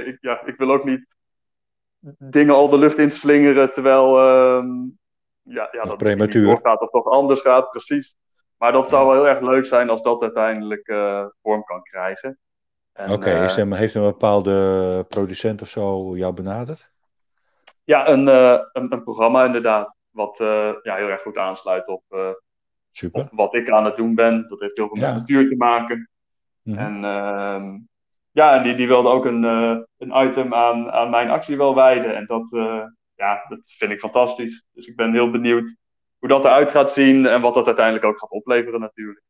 ik, 0.06 0.16
ja, 0.20 0.42
ik 0.46 0.56
wil 0.56 0.72
ook 0.72 0.84
niet 0.84 1.06
dingen 2.18 2.54
al 2.54 2.68
de 2.68 2.78
lucht 2.78 2.98
inslingeren, 2.98 3.72
terwijl 3.72 4.18
ehm, 4.18 4.68
ja, 5.42 5.68
ja, 5.72 5.84
dat 5.84 5.96
prematuur. 5.96 6.48
het 6.50 6.60
gaat 6.62 6.80
of 6.80 6.90
toch 6.90 7.06
anders 7.06 7.40
gaat, 7.40 7.70
precies. 7.70 8.16
Maar 8.58 8.72
dat 8.72 8.88
zou 8.88 9.06
wel 9.06 9.14
heel 9.14 9.28
erg 9.28 9.40
leuk 9.40 9.66
zijn 9.66 9.90
als 9.90 10.02
dat 10.02 10.22
uiteindelijk 10.22 10.86
eh, 10.88 11.24
vorm 11.42 11.64
kan 11.64 11.82
krijgen. 11.82 12.38
En, 12.92 13.10
Oké, 13.10 13.30
eh, 13.30 13.44
is 13.44 13.56
er- 13.56 13.76
heeft 13.76 13.94
een 13.94 14.02
bepaalde 14.02 15.04
producent 15.08 15.62
of 15.62 15.68
zo 15.68 16.16
jou 16.16 16.32
benaderd? 16.34 16.90
Ja, 17.84 18.08
een, 18.08 18.28
eh, 18.28 18.58
een, 18.72 18.92
een 18.92 19.02
programma 19.02 19.44
inderdaad. 19.44 19.94
Wat 20.10 20.40
eh, 20.40 20.70
ja, 20.82 20.94
heel 20.96 21.08
erg 21.08 21.22
goed 21.22 21.36
aansluit 21.36 21.86
op, 21.88 22.02
eh, 22.08 22.28
Super. 22.90 23.20
op 23.22 23.28
wat 23.32 23.54
ik 23.54 23.70
aan 23.70 23.84
het 23.84 23.96
doen 23.96 24.14
ben. 24.14 24.46
Dat 24.48 24.60
heeft 24.60 24.76
heel 24.76 24.88
veel 24.88 24.96
Ja. 24.96 25.08
met 25.08 25.16
natuur 25.16 25.48
te 25.48 25.56
maken. 25.56 26.10
Mhm. 26.62 26.78
En 26.78 27.04
ehm, 27.04 27.78
ja, 28.32 28.56
en 28.56 28.62
die, 28.62 28.74
die 28.74 28.86
wilde 28.86 29.08
ook 29.08 29.24
een, 29.24 29.44
eh, 29.44 29.76
een 29.98 30.28
item 30.28 30.54
aan, 30.54 30.90
aan 30.90 31.10
mijn 31.10 31.30
actie 31.30 31.56
wel 31.56 31.74
wijden. 31.74 32.16
En 32.16 32.26
dat, 32.26 32.52
eh, 32.52 32.84
ja, 33.14 33.44
dat 33.48 33.60
vind 33.64 33.92
ik 33.92 34.00
fantastisch. 34.00 34.64
Dus 34.72 34.86
ik 34.86 34.96
ben 34.96 35.12
heel 35.12 35.30
benieuwd 35.30 35.74
hoe 36.18 36.28
dat 36.28 36.44
eruit 36.44 36.70
gaat 36.70 36.92
zien 36.92 37.26
en 37.26 37.40
wat 37.40 37.54
dat 37.54 37.66
uiteindelijk 37.66 38.04
ook 38.04 38.18
gaat 38.18 38.30
opleveren 38.30 38.80
natuurlijk. 38.80 39.22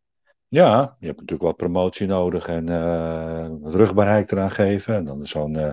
Ja, 0.49 0.97
je 0.99 1.07
hebt 1.07 1.21
natuurlijk 1.21 1.49
wat 1.49 1.57
promotie 1.57 2.07
nodig 2.07 2.47
en 2.47 2.71
uh, 2.71 3.47
rugbaarheid 3.63 4.33
eraan 4.33 4.51
geven. 4.51 4.95
En 4.95 5.05
dan 5.05 5.23
is 5.23 5.31
zo'n 5.31 5.55
uh, 5.55 5.71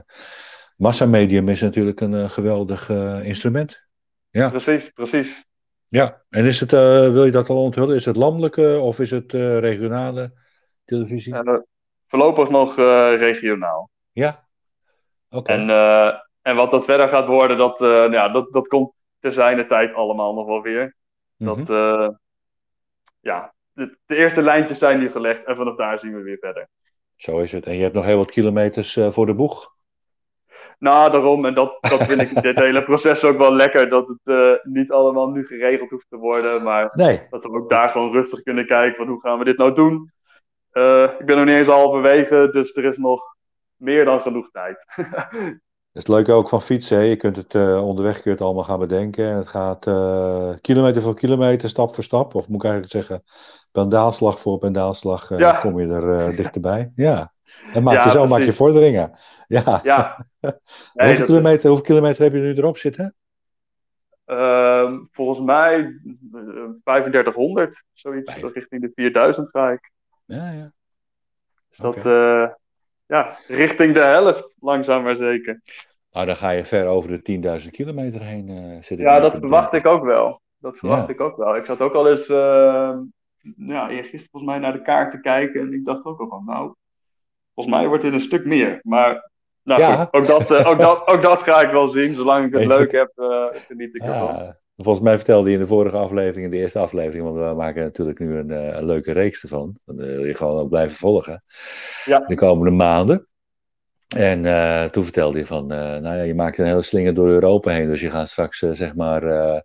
massamedium 0.76 1.50
is 1.50 1.62
natuurlijk 1.62 2.00
een 2.00 2.14
uh, 2.14 2.30
geweldig 2.30 2.90
instrument. 3.24 3.88
Ja. 4.30 4.50
Precies, 4.50 4.90
precies. 4.90 5.46
Ja, 5.86 6.24
en 6.30 6.46
is 6.46 6.60
het, 6.60 6.72
wil 7.12 7.26
je 7.26 7.32
dat 7.32 7.50
al 7.50 7.64
onthullen? 7.64 7.96
Is 7.96 8.06
het 8.06 8.16
landelijke 8.16 8.80
of 8.80 9.00
is 9.00 9.12
het 9.12 9.32
regionale 9.34 10.34
televisie? 10.86 11.34
Voorlopig 12.10 12.50
nog 12.50 12.76
regionaal. 13.16 13.90
Ja, 14.12 14.48
oké. 15.30 15.52
En, 15.52 15.70
en 16.42 16.56
wat 16.56 16.72
dat 16.72 16.86
verder 16.86 17.10
gaat 17.10 17.26
worden, 17.26 17.58
dat, 17.58 17.76
ja, 18.12 18.30
dat, 18.30 18.52
dat 18.52 18.68
komt 18.68 18.92
te 19.20 19.32
zijne 19.32 19.68
tijd 19.68 19.94
allemaal 19.94 20.34
nog 20.34 20.46
wel 20.46 20.62
weer. 20.62 20.96
Dat, 21.38 21.58
mm 21.58 21.66
-hmm. 21.66 22.20
ja, 23.20 23.54
de, 23.74 23.98
de, 24.06 24.16
eerste 24.16 24.42
lijntjes 24.42 24.78
zijn 24.78 25.00
nu 25.00 25.12
gelegd 25.12 25.44
en 25.44 25.56
vanaf 25.56 25.76
daar 25.76 26.00
zien 26.00 26.16
we 26.16 26.22
weer 26.22 26.38
verder. 26.40 26.68
Zo 27.16 27.40
is 27.40 27.52
het. 27.52 27.66
En 27.66 27.76
je 27.76 27.82
hebt 27.82 27.94
nog 27.94 28.06
heel 28.06 28.18
wat 28.18 28.32
kilometers 28.32 28.96
uh, 28.96 29.12
voor 29.12 29.26
de 29.26 29.34
boeg. 29.34 29.78
Nou, 30.80 31.12
daarom. 31.12 31.46
En 31.46 31.54
dat, 31.54 31.78
dat 31.82 32.04
vind 32.04 32.22
ik 32.22 32.42
dit 32.42 32.60
hele 32.60 32.84
proces 32.84 33.24
ook 33.24 33.38
wel 33.38 33.54
lekker. 33.54 33.90
Dat 33.90 34.08
het 34.08 34.20
uh, 34.24 34.52
niet 34.64 34.92
allemaal 34.92 35.30
nu 35.30 35.46
geregeld 35.46 35.90
hoeft 35.90 36.10
te 36.10 36.18
worden. 36.18 36.64
Maar 36.64 36.90
nee. 36.94 37.22
dat 37.30 37.44
we 37.44 37.50
ook 37.50 37.70
daar 37.70 37.90
gewoon 37.90 38.12
rustig 38.12 38.42
kunnen 38.42 38.66
kijken 38.66 38.96
van 38.96 39.08
hoe 39.08 39.22
gaan 39.22 39.38
we 39.38 39.46
dit 39.46 39.58
nou 39.58 39.74
doen. 39.74 40.12
Uh, 40.74 41.04
ik 41.20 41.26
ben 41.26 41.36
nog 41.36 41.46
niet 41.46 41.56
eens 41.56 41.68
halverwege, 41.68 42.50
dus 42.52 42.76
er 42.76 42.86
is 42.86 42.98
nog 42.98 43.22
meer 43.76 44.06
dan 44.06 44.22
genoeg 44.22 44.52
tijd. 44.52 44.78
Dat 45.92 46.02
is 46.02 46.08
het 46.08 46.18
leuke 46.18 46.32
ook 46.32 46.50
van 46.50 46.62
fietsen. 46.62 46.98
Hè? 46.98 47.04
Je 47.04 47.16
kunt 47.16 47.36
het 47.36 47.54
uh, 47.54 47.88
onderweg 47.88 48.14
kun 48.14 48.24
je 48.24 48.30
het 48.30 48.42
allemaal 48.42 48.64
gaan 48.64 48.80
bedenken. 48.80 49.30
En 49.30 49.38
het 49.38 49.48
gaat 49.48 49.88
uh, 49.88 50.54
kilometer 50.62 51.02
voor 51.02 51.16
kilometer, 51.16 51.70
stap 51.70 51.96
voor 51.96 52.04
stap. 52.04 52.36
Of 52.36 52.48
moet 52.48 52.64
ik 52.64 52.70
eigenlijk 52.70 52.92
zeggen, 52.92 53.24
pendaalslag 53.72 54.40
voor 54.40 54.58
pendaalslag 54.58 55.30
uh, 55.30 55.38
ja. 55.38 55.52
kom 55.52 55.80
je 55.80 55.88
er 55.88 56.36
dichterbij. 56.36 56.92
Ja. 56.96 57.32
En 57.74 57.84
maak 57.84 57.96
ja, 57.96 58.04
je 58.04 58.12
zo 58.12 58.28
maak 58.28 58.42
je 58.42 58.54
vorderingen. 58.54 59.12
Ja. 59.48 59.80
ja. 59.84 60.26
Nee, 60.40 60.54
hoeveel, 60.94 61.26
kilometer, 61.26 61.60
is... 61.60 61.64
hoeveel 61.64 61.86
kilometer 61.86 62.24
heb 62.24 62.34
je 62.34 62.40
nu 62.40 62.54
erop 62.54 62.78
zitten? 62.78 63.16
Ehm, 64.26 64.98
volgens 65.12 65.40
mij 65.40 66.00
3500, 66.84 67.84
zoiets. 67.94 68.36
Richting 68.36 68.82
de 68.82 68.92
4000 68.96 69.50
ga 69.50 69.70
ik. 69.70 69.92
Ja, 70.30 70.52
ja. 70.52 70.72
Dus 71.70 71.80
okay. 71.80 72.04
dat, 72.04 72.58
ja, 73.06 73.38
richting 73.48 73.94
de 73.94 74.02
helft, 74.02 74.56
langzaam 74.60 75.04
maar 75.04 75.16
zeker. 75.16 75.62
Nou, 76.12 76.26
dan 76.26 76.36
ga 76.36 76.50
je 76.50 76.66
ver 76.66 76.86
over 76.86 77.22
de 77.22 77.62
10.000 77.62 77.70
kilometer 77.72 78.22
heen 78.22 78.50
uh, 78.50 78.72
zitten. 78.74 78.98
Ja, 78.98 79.20
dat 79.20 79.38
verwacht 79.38 79.74
ik 79.74 79.86
ook 79.86 80.04
wel. 80.04 80.42
Dat 80.58 80.78
verwacht 80.78 81.08
ja. 81.08 81.14
ik 81.14 81.22
ook 81.22 81.38
wel. 81.38 81.56
Ik 81.56 81.66
zat 81.66 81.80
ook 81.80 81.94
al 81.94 82.10
eens, 82.10 82.30
uh, 82.30 82.98
ja, 83.58 83.88
gisteren 83.88 84.28
volgens 84.32 84.52
mij 84.52 84.60
naar 84.60 84.74
de 84.74 84.82
kaart 84.82 85.12
te 85.12 85.20
kijken 85.20 85.62
en 85.62 85.74
ik 85.74 85.86
dacht 85.86 86.06
ook 86.06 86.20
al 86.20 86.28
van, 86.28 86.44
nou, 86.46 86.74
volgens 87.54 87.76
mij 87.76 87.88
wordt 87.88 88.04
dit 88.04 88.14
een 88.14 88.22
stuk 88.22 88.46
meer. 88.46 88.80
Maar 88.84 89.30
nou, 89.64 89.82
ja. 89.82 89.96
goed, 89.96 90.14
ook, 90.14 90.26
dat, 90.26 90.52
uh, 90.52 90.68
ook, 90.68 90.80
dat, 90.80 91.08
ook 91.08 91.22
dat 91.22 91.44
ga 91.44 91.62
ik 91.62 91.72
wel 91.72 91.88
zien. 91.88 92.14
Zolang 92.14 92.46
ik 92.46 92.54
het 92.54 92.66
leuk 92.78 92.92
heb, 92.92 93.12
geniet 93.68 93.96
ik 93.96 94.02
ervan. 94.02 94.56
Volgens 94.82 95.06
mij 95.06 95.16
vertelde 95.16 95.50
je 95.50 95.56
in 95.56 95.62
de 95.62 95.68
vorige 95.68 95.98
aflevering, 95.98 96.46
in 96.46 96.52
de 96.52 96.58
eerste 96.58 96.80
aflevering, 96.80 97.24
want 97.24 97.36
we 97.38 97.54
maken 97.56 97.84
natuurlijk 97.84 98.20
nu 98.20 98.38
een, 98.38 98.50
een 98.78 98.86
leuke 98.86 99.12
reeks 99.12 99.44
ervan. 99.44 99.78
Dan 99.86 99.96
wil 99.96 100.26
je 100.26 100.36
gewoon 100.36 100.60
ook 100.60 100.70
blijven 100.70 100.98
volgen. 100.98 101.44
Ja. 102.06 102.20
De 102.20 102.36
komende 102.36 102.72
maanden. 102.72 103.28
En 104.16 104.44
uh, 104.44 104.84
toen 104.84 105.04
vertelde 105.04 105.38
je 105.38 105.46
van, 105.46 105.74
uh, 105.74 105.78
nou 105.78 106.16
ja, 106.16 106.22
je 106.22 106.36
maakt 106.36 106.58
een 106.58 106.66
hele 106.66 106.82
slinger 106.82 107.14
door 107.14 107.28
Europa 107.28 107.72
heen. 107.72 107.90
Dus 107.90 108.02
je 108.02 108.10
gaat 108.10 108.30
straks, 108.30 108.62
uh, 108.62 108.72
zeg 108.72 108.96
maar, 108.96 109.64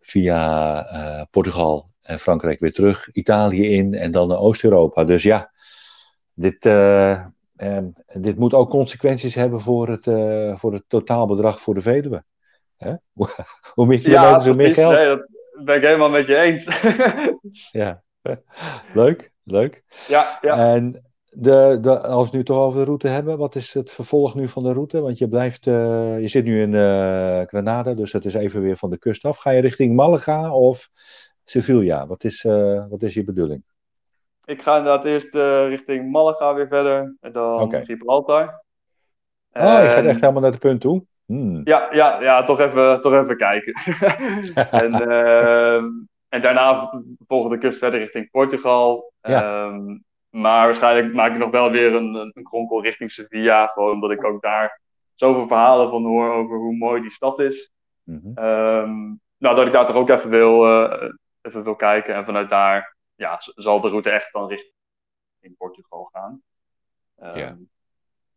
via 0.00 1.26
Portugal 1.30 1.90
en 2.02 2.18
Frankrijk 2.18 2.60
weer 2.60 2.72
terug, 2.72 3.08
Italië 3.12 3.74
in 3.74 3.94
en 3.94 4.10
dan 4.10 4.28
naar 4.28 4.38
Oost-Europa. 4.38 5.04
Dus 5.04 5.22
ja, 5.22 5.52
dit, 6.34 6.62
dit 8.12 8.38
moet 8.38 8.54
ook 8.54 8.70
consequenties 8.70 9.34
hebben 9.34 9.60
voor 9.60 9.88
het, 9.88 10.04
voor 10.58 10.72
het 10.72 10.84
totaalbedrag 10.88 11.60
voor 11.60 11.74
de 11.74 11.80
Veluwe. 11.80 12.24
Hè? 12.78 12.94
hoe 13.74 13.86
meer 13.86 14.00
kilometers, 14.00 14.44
ja, 14.44 14.50
hoe 14.50 14.54
meer 14.54 14.74
geld. 14.74 14.92
Nee, 14.92 15.08
dat 15.08 15.26
ben 15.64 15.76
ik 15.76 15.82
helemaal 15.82 16.10
met 16.10 16.26
je 16.26 16.36
eens. 16.36 16.68
ja, 17.82 18.02
leuk, 18.94 19.32
leuk. 19.44 19.82
Ja, 20.08 20.38
ja. 20.40 20.74
En 20.74 21.02
de, 21.30 21.78
de, 21.80 22.00
als 22.00 22.30
we 22.30 22.36
nu 22.36 22.44
toch 22.44 22.58
over 22.58 22.78
de 22.78 22.84
route 22.84 23.08
hebben, 23.08 23.38
wat 23.38 23.54
is 23.54 23.74
het 23.74 23.90
vervolg 23.90 24.34
nu 24.34 24.48
van 24.48 24.62
de 24.62 24.72
route? 24.72 25.00
Want 25.00 25.18
je 25.18 25.28
blijft, 25.28 25.66
uh, 25.66 26.20
je 26.20 26.28
zit 26.28 26.44
nu 26.44 26.60
in 26.60 26.72
uh, 26.72 27.40
Granada, 27.40 27.94
dus 27.94 28.10
dat 28.10 28.24
is 28.24 28.34
even 28.34 28.62
weer 28.62 28.76
van 28.76 28.90
de 28.90 28.98
kust 28.98 29.24
af. 29.24 29.36
Ga 29.36 29.50
je 29.50 29.60
richting 29.60 29.94
Malaga 29.94 30.54
of 30.54 30.88
Sevilla? 31.44 32.06
Wat 32.06 32.24
is, 32.24 32.44
uh, 32.44 32.84
wat 32.88 33.02
is 33.02 33.14
je 33.14 33.24
bedoeling? 33.24 33.62
Ik 34.44 34.62
ga 34.62 34.76
inderdaad 34.76 35.04
eerst 35.04 35.34
richting 35.68 36.10
Malaga 36.10 36.54
weer 36.54 36.68
verder 36.68 37.16
en 37.20 37.32
dan 37.32 37.60
okay. 37.60 37.84
Gibraltar. 37.84 38.64
Oh, 39.52 39.62
en... 39.62 39.84
je 39.84 39.90
gaat 39.90 40.04
echt 40.04 40.20
helemaal 40.20 40.42
naar 40.42 40.50
het 40.50 40.60
punt 40.60 40.80
toe? 40.80 41.04
Hmm. 41.28 41.60
Ja, 41.64 41.88
ja, 41.92 42.22
ja 42.22 42.44
toch, 42.44 42.60
even, 42.60 43.00
toch 43.00 43.12
even 43.12 43.36
kijken. 43.36 43.72
en, 44.82 44.92
ehm, 44.94 45.84
en 46.28 46.40
daarna 46.42 46.90
volgen 47.26 47.50
de 47.50 47.58
kust 47.58 47.78
verder 47.78 48.00
richting 48.00 48.30
Portugal. 48.30 49.12
Ja. 49.20 49.64
Um, 49.64 50.04
maar 50.30 50.66
waarschijnlijk 50.66 51.14
maak 51.14 51.32
ik 51.32 51.38
nog 51.38 51.50
wel 51.50 51.70
weer 51.70 51.94
een, 51.94 52.14
een 52.14 52.42
kronkel 52.42 52.82
richting 52.82 53.10
Sevilla. 53.10 53.66
Gewoon 53.66 53.92
omdat 53.92 54.10
ik 54.10 54.24
ook 54.24 54.42
daar 54.42 54.80
zoveel 55.14 55.46
verhalen 55.46 55.90
van 55.90 56.04
hoor 56.04 56.32
over 56.32 56.56
hoe 56.56 56.76
mooi 56.76 57.02
die 57.02 57.10
stad 57.10 57.40
is. 57.40 57.72
Mm 58.04 58.20
-hmm. 58.22 58.44
um, 58.44 59.20
nou, 59.38 59.56
dat 59.56 59.66
ik 59.66 59.72
daar 59.72 59.86
toch 59.86 59.96
ook 59.96 60.08
even 60.08 60.30
wil, 60.30 60.66
uh, 60.66 61.10
even 61.42 61.62
wil 61.64 61.76
kijken. 61.76 62.14
En 62.14 62.24
vanuit 62.24 62.50
daar 62.50 62.96
ja, 63.14 63.36
zal 63.40 63.80
de 63.80 63.88
route 63.88 64.10
echt 64.10 64.32
dan 64.32 64.48
richting 64.48 64.72
in 65.40 65.54
Portugal 65.56 66.10
gaan. 66.12 66.42
Um, 67.22 67.36
ja. 67.36 67.56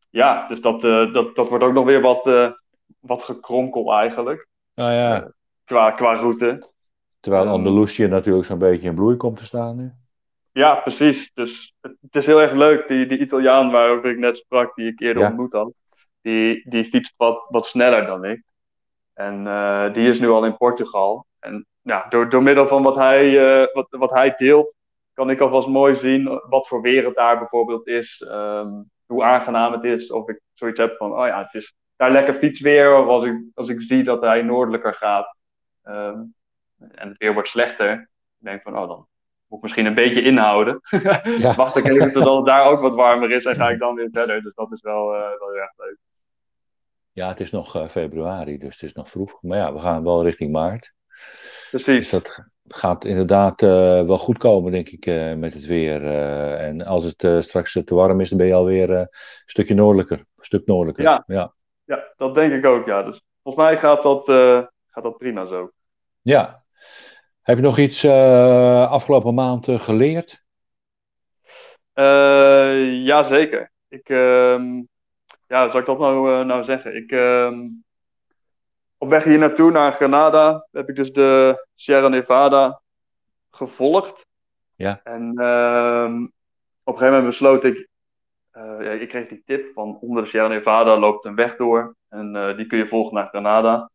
ja, 0.09 0.47
dus 0.47 0.61
dat, 0.61 0.83
uh, 0.83 1.13
dat, 1.13 1.35
dat 1.35 1.49
wordt 1.49 1.63
ook 1.63 1.73
nog 1.73 1.85
weer 1.85 2.01
wat, 2.01 2.27
uh, 2.27 2.51
wat 2.99 3.23
gekronkel 3.23 3.93
eigenlijk. 3.93 4.47
Ah, 4.75 4.93
ja. 4.93 5.31
qua, 5.65 5.91
qua 5.91 6.13
route. 6.13 6.69
Terwijl 7.19 7.47
Andalusië 7.47 8.07
natuurlijk 8.07 8.45
zo'n 8.45 8.57
beetje 8.57 8.87
in 8.87 8.95
bloei 8.95 9.17
komt 9.17 9.37
te 9.37 9.43
staan 9.43 9.75
nu. 9.75 9.91
Ja, 10.51 10.75
precies. 10.75 11.31
Dus 11.33 11.73
het, 11.81 11.95
het, 12.01 12.15
is 12.15 12.25
heel 12.25 12.41
erg 12.41 12.51
leuk. 12.51 12.87
Die, 12.87 13.05
die 13.05 13.17
Italiaan 13.17 13.71
waarover 13.71 14.09
ik 14.09 14.17
net 14.17 14.37
sprak, 14.37 14.75
die 14.75 14.87
ik 14.87 14.99
eerder 14.99 15.23
Ja. 15.23 15.27
ontmoet 15.29 15.51
had, 15.53 15.71
die, 16.21 16.69
die 16.69 16.83
fietst 16.83 17.13
wat, 17.17 17.45
wat 17.49 17.65
sneller 17.67 18.05
dan 18.05 18.25
ik. 18.25 18.43
En 19.13 19.47
eh, 19.47 19.93
die 19.93 20.07
is 20.07 20.19
nu 20.19 20.29
al 20.29 20.45
in 20.45 20.57
Portugal. 20.57 21.25
En 21.39 21.65
ja, 21.81 22.05
door, 22.09 22.29
door 22.29 22.43
middel 22.43 22.67
van 22.67 22.83
wat 22.83 22.95
hij, 22.95 23.39
eh, 23.61 23.73
wat, 23.73 23.87
wat 23.89 24.11
hij 24.11 24.33
deelt, 24.37 24.73
kan 25.13 25.29
ik 25.29 25.39
alvast 25.39 25.67
mooi 25.67 25.95
zien 25.95 26.41
wat 26.49 26.67
voor 26.67 26.81
weer 26.81 27.05
het 27.05 27.15
daar 27.15 27.37
bijvoorbeeld 27.37 27.87
is. 27.87 28.25
ehm, 28.29 28.71
hoe 29.11 29.23
aangenaam 29.23 29.71
het 29.71 29.83
is. 29.83 30.11
Of 30.11 30.29
ik 30.29 30.41
zoiets 30.53 30.79
heb 30.79 30.97
van, 30.97 31.11
oh 31.11 31.27
ja, 31.27 31.43
het 31.43 31.53
is 31.53 31.75
daar 31.95 32.11
lekker 32.11 32.35
fietsweer. 32.35 32.95
Of 32.97 33.07
als 33.07 33.23
ik, 33.23 33.43
als 33.53 33.69
ik 33.69 33.81
zie 33.81 34.03
dat 34.03 34.21
hij 34.21 34.41
noordelijker 34.41 34.93
gaat. 34.93 35.35
ehm, 35.83 36.19
en 36.91 37.07
het 37.07 37.17
weer 37.17 37.33
wordt 37.33 37.49
slechter. 37.49 37.91
Ik 38.39 38.45
denk 38.45 38.61
van, 38.61 38.77
oh 38.77 38.87
dan 38.87 39.07
moet 39.47 39.57
ik 39.57 39.61
misschien 39.61 39.85
een 39.85 39.93
beetje 39.93 40.21
inhouden. 40.21 40.79
Ja. 41.37 41.55
Wacht 41.55 41.75
ik 41.75 41.85
even 41.85 42.11
totdat 42.11 42.35
het 42.35 42.45
daar 42.45 42.65
ook 42.65 42.81
wat 42.81 42.95
warmer 42.95 43.31
is 43.31 43.45
en 43.45 43.55
ga 43.55 43.69
ik 43.69 43.79
dan 43.79 43.95
weer 43.95 44.09
verder. 44.11 44.41
Dus 44.41 44.53
dat 44.53 44.71
is 44.71 44.81
wel, 44.81 45.13
uh, 45.13 45.19
wel 45.19 45.49
heel 45.49 45.61
erg 45.61 45.77
leuk. 45.77 45.97
Ja, 47.11 47.27
het 47.27 47.39
is 47.39 47.51
nog 47.51 47.75
uh, 47.75 47.87
februari, 47.87 48.57
dus 48.57 48.73
het 48.73 48.83
is 48.83 48.93
nog 48.93 49.09
vroeg. 49.09 49.41
Maar 49.41 49.57
ja, 49.57 49.73
we 49.73 49.79
gaan 49.79 50.03
wel 50.03 50.23
richting 50.23 50.51
maart. 50.51 50.93
Precies. 51.69 52.09
Dus 52.09 52.09
dat 52.09 52.49
gaat 52.75 53.05
inderdaad 53.05 53.61
uh, 53.61 53.69
wel 54.05 54.17
goed 54.17 54.37
komen, 54.37 54.71
denk 54.71 54.89
ik, 54.89 55.05
met 55.37 55.53
het 55.53 55.65
weer. 55.65 56.05
en 56.55 56.85
als 56.85 57.03
het 57.15 57.43
straks 57.43 57.79
te 57.85 57.95
warm 57.95 58.21
is, 58.21 58.29
dan 58.29 58.37
ben 58.37 58.47
je 58.47 58.53
alweer 58.53 58.89
een 58.89 59.07
stukje 59.45 59.73
noordelijker. 59.73 60.17
Een 60.17 60.45
stuk 60.45 60.65
noordelijker. 60.65 61.03
Ja. 61.03 61.23
ja. 61.27 61.53
Ja, 61.83 62.13
dat 62.17 62.35
denk 62.35 62.53
ik 62.53 62.65
ook, 62.65 62.85
ja. 62.85 63.03
Dus 63.03 63.21
volgens 63.43 63.65
mij 63.65 63.77
gaat 63.77 64.03
dat, 64.03 64.25
gaat 64.89 65.03
dat 65.03 65.17
prima 65.17 65.45
zo. 65.45 65.71
Ja. 66.21 66.63
Heb 67.41 67.57
je 67.57 67.63
nog 67.63 67.77
iets 67.77 68.05
afgelopen 68.05 69.33
maand 69.33 69.67
geleerd? 69.69 70.43
Uh, 71.95 73.03
Jazeker. 73.03 73.71
Ik, 73.87 74.09
um, 74.09 74.87
ja, 75.47 75.69
zou 75.69 75.79
ik 75.79 75.85
dat 75.85 75.99
nou, 75.99 76.45
nou 76.45 76.63
zeggen? 76.63 76.95
Ik, 76.95 77.11
um, 77.11 77.83
op 79.01 79.09
weg 79.09 79.23
hier 79.23 79.37
naartoe, 79.37 79.71
naar 79.71 79.93
Granada, 79.93 80.67
heb 80.71 80.89
ik 80.89 80.95
dus 80.95 81.13
de 81.13 81.65
Sierra 81.75 82.07
Nevada 82.07 82.81
gevolgd. 83.51 84.25
Ja. 84.75 84.99
En 85.03 85.41
um, 85.41 86.23
op 86.83 86.93
een 86.93 86.99
gegeven 86.99 87.07
moment 87.07 87.25
besloot 87.25 87.63
ik, 87.63 87.87
ja, 88.53 88.79
ik 88.79 89.09
kreeg 89.09 89.27
die 89.27 89.43
tip 89.45 89.73
van 89.73 89.97
onder 90.01 90.23
de 90.23 90.29
Sierra 90.29 90.47
Nevada 90.47 90.97
loopt 90.97 91.25
een 91.25 91.35
weg 91.35 91.55
door. 91.55 91.95
En 92.09 92.53
die 92.57 92.65
kun 92.65 92.77
je 92.77 92.87
volgen 92.87 93.13
naar 93.13 93.27
Granada. 93.27 93.89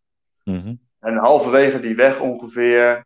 Mm 0.44 0.60
-hmm. 0.60 0.80
En 1.00 1.16
halverwege 1.16 1.80
die 1.80 1.94
weg 1.96 2.20
ongeveer 2.20 3.04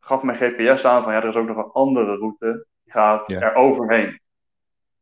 gaf 0.00 0.22
mijn 0.22 0.38
GPS 0.38 0.84
aan 0.84 1.02
van 1.02 1.12
ja, 1.12 1.22
er 1.22 1.28
is 1.28 1.34
ook 1.34 1.46
nog 1.46 1.56
een 1.56 1.72
andere 1.72 2.16
route. 2.16 2.66
Die 2.84 2.92
gaat 2.92 3.26
Ja. 3.26 3.40
er 3.40 3.54
overheen. 3.54 4.20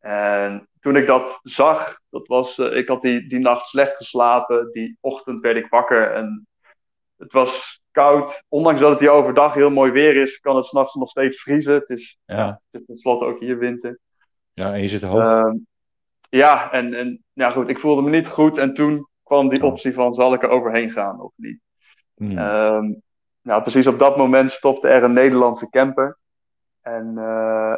En 0.00 0.68
toen 0.82 0.96
ik 0.96 1.06
dat 1.06 1.38
zag, 1.42 1.98
dat 2.10 2.26
was, 2.26 2.58
eh, 2.58 2.76
ik 2.76 2.88
had 2.88 3.02
die, 3.02 3.26
die 3.28 3.38
nacht 3.38 3.66
slecht 3.66 3.96
geslapen. 3.96 4.72
Die 4.72 4.96
ochtend 5.00 5.40
werd 5.40 5.56
ik 5.56 5.68
wakker 5.70 6.12
en 6.12 6.46
het 7.16 7.32
was 7.32 7.80
koud. 7.90 8.42
Ondanks 8.48 8.80
dat 8.80 8.90
het 8.90 8.98
hier 9.00 9.10
overdag 9.10 9.54
heel 9.54 9.70
mooi 9.70 9.90
weer 9.92 10.16
is, 10.16 10.38
kan 10.38 10.56
het 10.56 10.64
s'nachts 10.66 10.94
nog 10.94 11.08
steeds 11.08 11.40
vriezen. 11.42 11.74
Het 11.74 11.88
is, 11.90 12.18
Ja, 12.24 12.60
het 12.70 12.80
is 12.80 12.86
tenslotte 12.86 13.24
ook 13.24 13.40
hier 13.40 13.58
winter. 13.58 13.98
ja 14.52 14.72
en 14.74 14.80
je 14.80 14.88
zit 14.88 15.02
hoog. 15.02 15.22
Ehm, 15.22 15.56
ja, 16.28 16.72
en, 16.72 16.94
en 16.94 17.24
ja, 17.32 17.50
goed, 17.50 17.68
ik 17.68 17.78
voelde 17.78 18.02
me 18.02 18.10
niet 18.10 18.28
goed. 18.28 18.58
En 18.58 18.74
toen 18.74 19.06
kwam 19.22 19.48
die 19.48 19.62
Oh. 19.62 19.68
optie 19.70 19.94
van, 19.94 20.14
zal 20.14 20.34
ik 20.34 20.42
er 20.42 20.48
overheen 20.48 20.90
gaan 20.90 21.20
of 21.20 21.32
niet? 21.36 21.60
Hmm. 22.14 22.38
Ehm, 22.38 22.92
nou, 23.42 23.62
precies 23.62 23.86
op 23.86 23.98
dat 23.98 24.16
moment 24.16 24.50
stopte 24.50 24.88
er 24.88 25.02
een 25.02 25.12
Nederlandse 25.12 25.68
camper. 25.70 26.18
En, 26.80 27.12
eh, 27.18 27.74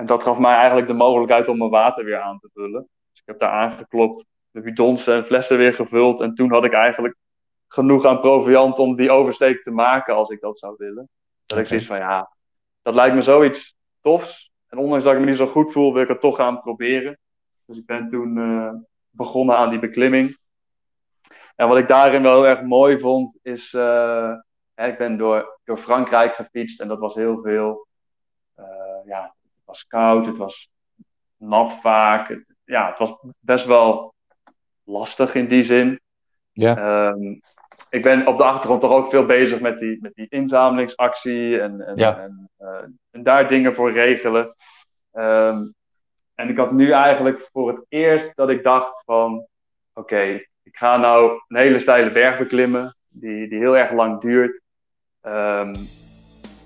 en 0.00 0.06
dat 0.06 0.22
gaf 0.22 0.38
mij 0.38 0.54
eigenlijk 0.54 0.86
de 0.86 0.92
mogelijkheid 0.92 1.48
om 1.48 1.58
mijn 1.58 1.70
water 1.70 2.04
weer 2.04 2.20
aan 2.20 2.38
te 2.38 2.50
vullen. 2.54 2.88
Dus 3.10 3.20
ik 3.20 3.26
heb 3.26 3.38
daar 3.38 3.50
aangeklopt, 3.50 4.24
de 4.50 4.60
bidons 4.60 5.06
en 5.06 5.24
flessen 5.24 5.56
weer 5.56 5.74
gevuld. 5.74 6.20
En 6.20 6.34
toen 6.34 6.52
had 6.52 6.64
ik 6.64 6.72
eigenlijk 6.72 7.16
genoeg 7.68 8.04
aan 8.04 8.20
proviant 8.20 8.78
om 8.78 8.96
die 8.96 9.10
oversteek 9.10 9.62
te 9.62 9.70
maken 9.70 10.14
als 10.14 10.30
ik 10.30 10.40
dat 10.40 10.58
zou 10.58 10.74
willen. 10.78 11.08
Dat 11.46 11.58
ik 11.58 11.66
zoiets 11.66 11.86
van, 11.86 11.96
ja, 11.96 12.30
dat 12.82 12.94
lijkt 12.94 13.14
me 13.14 13.22
zoiets 13.22 13.76
tofs. 14.00 14.50
En 14.68 14.78
ondanks 14.78 15.04
dat 15.04 15.12
ik 15.12 15.20
me 15.20 15.26
niet 15.26 15.36
zo 15.36 15.46
goed 15.46 15.72
voel, 15.72 15.92
wil 15.92 16.02
ik 16.02 16.08
het 16.08 16.20
toch 16.20 16.36
gaan 16.36 16.60
proberen. 16.60 17.18
Dus 17.64 17.78
ik 17.78 17.86
ben 17.86 18.10
toen 18.10 18.38
eh, 18.38 18.72
begonnen 19.10 19.56
aan 19.56 19.70
die 19.70 19.78
beklimming. 19.78 20.38
En 21.56 21.68
wat 21.68 21.78
ik 21.78 21.88
daarin 21.88 22.22
wel 22.22 22.34
heel 22.34 22.46
erg 22.46 22.62
mooi 22.62 22.98
vond, 22.98 23.38
is... 23.42 23.74
eh, 23.74 24.32
hè, 24.74 24.86
ik 24.86 24.98
ben 24.98 25.16
door, 25.16 25.58
door 25.64 25.78
Frankrijk 25.78 26.34
gefietst 26.34 26.80
en 26.80 26.88
dat 26.88 26.98
was 26.98 27.14
heel 27.14 27.40
veel... 27.42 27.86
eh, 28.54 28.64
ja, 29.04 29.34
was 29.70 29.86
koud, 29.86 30.26
het 30.26 30.36
was 30.36 30.68
nat 31.36 31.78
vaak. 31.80 32.28
Het, 32.28 32.44
ja, 32.64 32.88
het 32.88 32.98
was 32.98 33.16
best 33.40 33.66
wel 33.66 34.14
lastig 34.84 35.34
in 35.34 35.48
die 35.48 35.62
zin. 35.62 36.00
Ja. 36.52 36.76
Ehm, 36.76 37.38
ik 37.90 38.02
ben 38.02 38.26
op 38.26 38.36
de 38.36 38.44
achtergrond 38.44 38.80
toch 38.80 38.90
ook 38.90 39.10
veel 39.10 39.26
bezig 39.26 39.60
met 39.60 39.78
die, 39.78 39.98
met 40.00 40.14
die 40.14 40.26
inzamelingsactie 40.28 41.60
en, 41.60 41.80
en, 41.86 41.96
Ja. 41.96 42.18
en, 42.18 42.50
eh, 42.56 42.84
en 43.10 43.22
daar 43.22 43.48
dingen 43.48 43.74
voor 43.74 43.92
regelen. 43.92 44.54
Ehm, 45.12 45.64
en 46.34 46.48
ik 46.48 46.56
had 46.56 46.72
nu 46.72 46.90
eigenlijk 46.90 47.48
voor 47.52 47.68
het 47.68 47.84
eerst 47.88 48.36
dat 48.36 48.50
ik 48.50 48.62
dacht 48.62 49.02
van, 49.04 49.46
oké, 49.94 50.22
ik 50.62 50.76
ga 50.76 50.96
nou 50.96 51.40
een 51.48 51.56
hele 51.56 51.78
steile 51.78 52.12
berg 52.12 52.38
beklimmen, 52.38 52.96
die, 53.08 53.48
die 53.48 53.58
heel 53.58 53.76
erg 53.76 53.92
lang 53.92 54.20
duurt. 54.20 54.60
Ehm, 55.20 55.74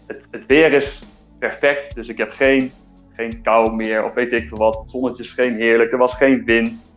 het, 0.07 0.25
het 0.31 0.47
weer 0.47 0.73
is 0.73 1.03
perfect, 1.39 1.95
dus 1.95 2.09
ik 2.09 2.19
heb 2.19 2.31
geen, 2.31 2.73
geen 3.17 3.43
kou 3.43 3.75
meer 3.75 4.05
of 4.05 4.15
weet 4.15 4.33
ik 4.33 4.49
veel 4.49 4.59
wat. 4.59 4.79
Het 4.79 4.91
zonnetje 4.91 5.25
scheen 5.25 5.55
heerlijk, 5.55 5.93
er 5.93 5.99
was 5.99 6.15
geen 6.15 6.45
wind. 6.45 6.93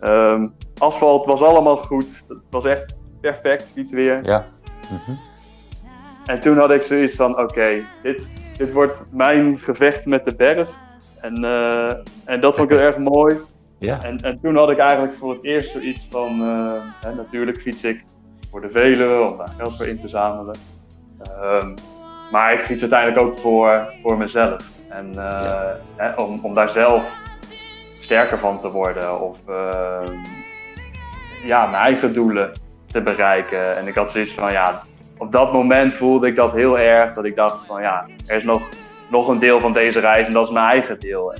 Ehm, 0.00 0.46
asfalt 0.78 1.26
was 1.26 1.42
allemaal 1.42 1.76
goed, 1.76 2.24
het 2.28 2.38
was 2.50 2.64
echt 2.64 2.96
perfect 3.20 3.72
fietsweer. 3.74 4.24
Ja. 4.24 4.46
Mhm. 4.82 5.16
En 6.26 6.40
toen 6.40 6.58
had 6.58 6.70
ik 6.70 6.82
zoiets 6.82 7.16
van, 7.16 7.38
oké, 7.38 7.82
dit, 8.02 8.28
dit 8.56 8.72
wordt 8.72 8.96
mijn 9.10 9.58
gevecht 9.58 10.04
met 10.04 10.24
de 10.24 10.34
berg. 10.36 10.68
En, 11.20 11.44
eh, 11.44 11.92
en 12.24 12.40
dat 12.40 12.56
vond 12.56 12.70
ik 12.70 12.78
heel 12.78 12.86
erg 12.86 12.98
mooi. 12.98 13.36
Ja. 13.78 14.02
En, 14.02 14.16
en 14.16 14.40
toen 14.40 14.56
had 14.56 14.70
ik 14.70 14.78
eigenlijk 14.78 15.16
voor 15.18 15.32
het 15.32 15.44
eerst 15.44 15.70
zoiets 15.70 16.10
van, 16.10 16.42
eh, 16.42 16.72
hè, 17.00 17.14
natuurlijk 17.14 17.60
fiets 17.60 17.84
ik 17.84 18.04
voor 18.50 18.60
de 18.60 18.70
Veluwe 18.72 19.30
om 19.30 19.36
daar 19.36 19.52
geld 19.56 19.76
voor 19.76 19.86
in 19.86 20.00
te 20.00 20.08
zamelen. 20.08 20.56
Ehm, 21.22 21.74
maar 22.30 22.52
ik 22.52 22.58
fiets 22.58 22.80
uiteindelijk 22.80 23.22
ook 23.22 23.38
voor, 23.38 23.92
voor 24.02 24.18
mezelf. 24.18 24.75
En 24.96 25.10
eh, 25.96 26.08
om, 26.16 26.38
om 26.42 26.54
daar 26.54 26.68
zelf 26.68 27.02
sterker 28.00 28.38
van 28.38 28.60
te 28.60 28.70
worden 28.70 29.20
of 29.20 29.38
ehm, 29.48 30.12
ja, 31.44 31.66
mijn 31.66 31.82
eigen 31.82 32.14
doelen 32.14 32.52
te 32.86 33.00
bereiken. 33.00 33.76
En 33.76 33.86
ik 33.86 33.94
had 33.94 34.10
zoiets 34.10 34.34
van, 34.34 34.52
ja, 34.52 34.82
op 35.18 35.32
dat 35.32 35.52
moment 35.52 35.92
voelde 35.92 36.26
ik 36.26 36.36
dat 36.36 36.52
heel 36.52 36.78
erg. 36.78 37.14
Dat 37.14 37.24
ik 37.24 37.36
dacht 37.36 37.66
van, 37.66 37.82
ja, 37.82 38.06
er 38.26 38.36
is 38.36 38.44
nog, 38.44 38.62
nog 39.08 39.28
een 39.28 39.38
deel 39.38 39.60
van 39.60 39.72
deze 39.72 40.00
reis 40.00 40.26
en 40.26 40.32
dat 40.32 40.46
is 40.46 40.52
mijn 40.52 40.66
eigen 40.66 41.00
deel. 41.00 41.34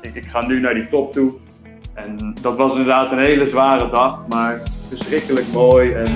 Ik, 0.00 0.14
ik 0.14 0.26
ga 0.26 0.46
nu 0.46 0.60
naar 0.60 0.74
die 0.74 0.88
top 0.88 1.12
toe. 1.12 1.32
En 1.94 2.34
dat 2.40 2.56
was 2.56 2.70
inderdaad 2.70 3.12
een 3.12 3.18
hele 3.18 3.48
zware 3.48 3.90
dag, 3.90 4.26
maar 4.28 4.60
verschrikkelijk 4.88 5.46
mooi. 5.52 5.92
En 5.92 6.06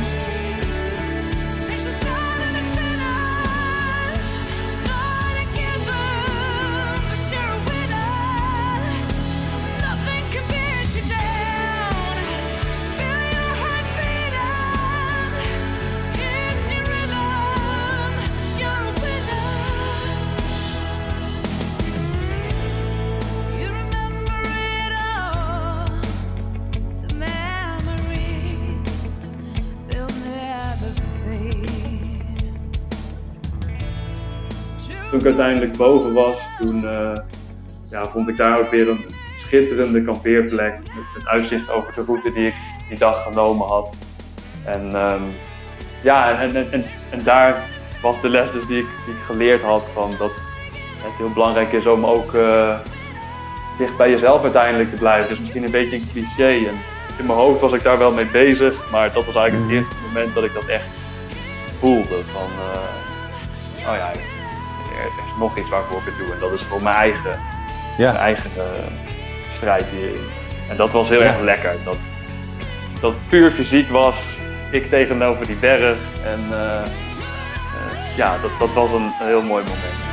uiteindelijk 35.37 35.77
boven 35.77 36.13
was, 36.13 36.37
toen 36.61 36.89
eh, 36.89 37.13
ja, 37.87 38.05
vond 38.05 38.29
ik 38.29 38.37
daar 38.37 38.59
ook 38.59 38.71
weer 38.71 38.89
een 38.89 39.05
schitterende 39.39 40.03
kampeerplek. 40.03 40.79
Met, 40.79 41.05
met 41.17 41.27
uitzicht 41.27 41.71
over 41.71 41.93
de 41.95 42.03
route 42.03 42.33
die 42.33 42.47
ik 42.47 42.55
die 42.89 42.99
dag 42.99 43.23
genomen 43.23 43.67
had. 43.67 43.95
En 44.65 44.93
ehm, 44.93 45.23
ja, 46.03 46.41
en, 46.41 46.57
en, 46.57 46.73
en, 46.73 46.85
en 47.11 47.23
daar 47.25 47.63
was 48.03 48.21
de 48.21 48.29
les 48.29 48.53
dus 48.53 48.67
die 48.67 48.79
ik, 48.79 48.87
die 49.05 49.15
ik 49.15 49.21
geleerd 49.27 49.63
had 49.63 49.91
van 49.95 50.11
dat 50.19 50.33
het 51.03 51.17
heel 51.17 51.33
belangrijk 51.33 51.73
is 51.73 51.87
om 51.87 52.05
ook 52.05 52.35
eh, 52.35 52.79
dicht 53.79 53.97
bij 53.97 54.11
jezelf 54.11 54.43
uiteindelijk 54.43 54.91
te 54.91 54.97
blijven. 54.97 55.29
Dus 55.29 55.39
misschien 55.39 55.65
een 55.65 55.71
beetje 55.71 55.97
een 55.97 56.09
cliché. 56.13 56.69
En 56.69 56.75
in 57.19 57.27
mijn 57.27 57.39
hoofd 57.39 57.61
was 57.61 57.73
ik 57.73 57.83
daar 57.83 57.99
wel 57.99 58.13
mee 58.13 58.27
bezig, 58.27 58.91
maar 58.91 59.13
dat 59.13 59.25
was 59.25 59.35
eigenlijk 59.35 59.71
het 59.71 59.79
eerste 59.79 59.97
moment 60.07 60.35
dat 60.35 60.45
ik 60.45 60.55
dat 60.55 60.67
echt 60.67 60.89
voelde. 61.73 62.23
Van, 62.33 62.51
eh, 62.73 63.89
oh 63.89 63.97
ja, 63.97 64.11
er 65.03 65.25
is 65.27 65.39
nog 65.39 65.59
iets 65.59 65.69
waarvoor 65.69 65.99
ik 65.99 66.05
het 66.05 66.17
doe. 66.19 66.33
En 66.35 66.39
dat 66.41 66.53
is 66.53 66.63
voor 66.63 66.83
mijn 66.83 66.97
eigen, 66.97 67.41
Ja. 67.97 68.13
mijn 68.13 68.25
eigen 68.25 68.51
eh, 68.57 68.63
strijd 69.55 69.85
hierin. 69.87 70.29
En 70.69 70.77
dat 70.77 70.91
was 70.91 71.09
heel 71.09 71.23
Ja. 71.23 71.27
erg 71.27 71.41
lekker. 71.41 71.75
Dat, 71.85 71.97
dat 73.01 73.15
puur 73.29 73.51
fysiek 73.51 73.91
was. 73.91 74.15
Ik 74.71 74.89
tegenover 74.89 75.47
die 75.47 75.57
berg. 75.57 75.97
En 76.25 76.41
eh, 76.53 76.77
eh, 76.81 78.17
ja, 78.17 78.37
dat, 78.43 78.51
dat 78.59 78.73
was 78.73 78.91
een 78.91 79.13
heel 79.19 79.43
mooi 79.43 79.63
moment. 79.65 80.10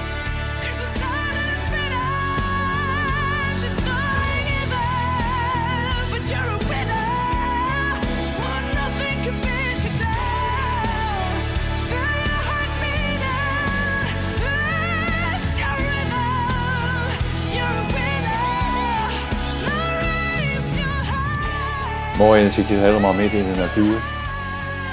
Mooi, 22.17 22.37
en 22.39 22.45
dan 22.45 22.53
zit 22.53 22.67
je 22.67 22.73
helemaal 22.75 23.13
midden 23.13 23.39
in 23.39 23.53
de 23.53 23.59
natuur. 23.59 23.97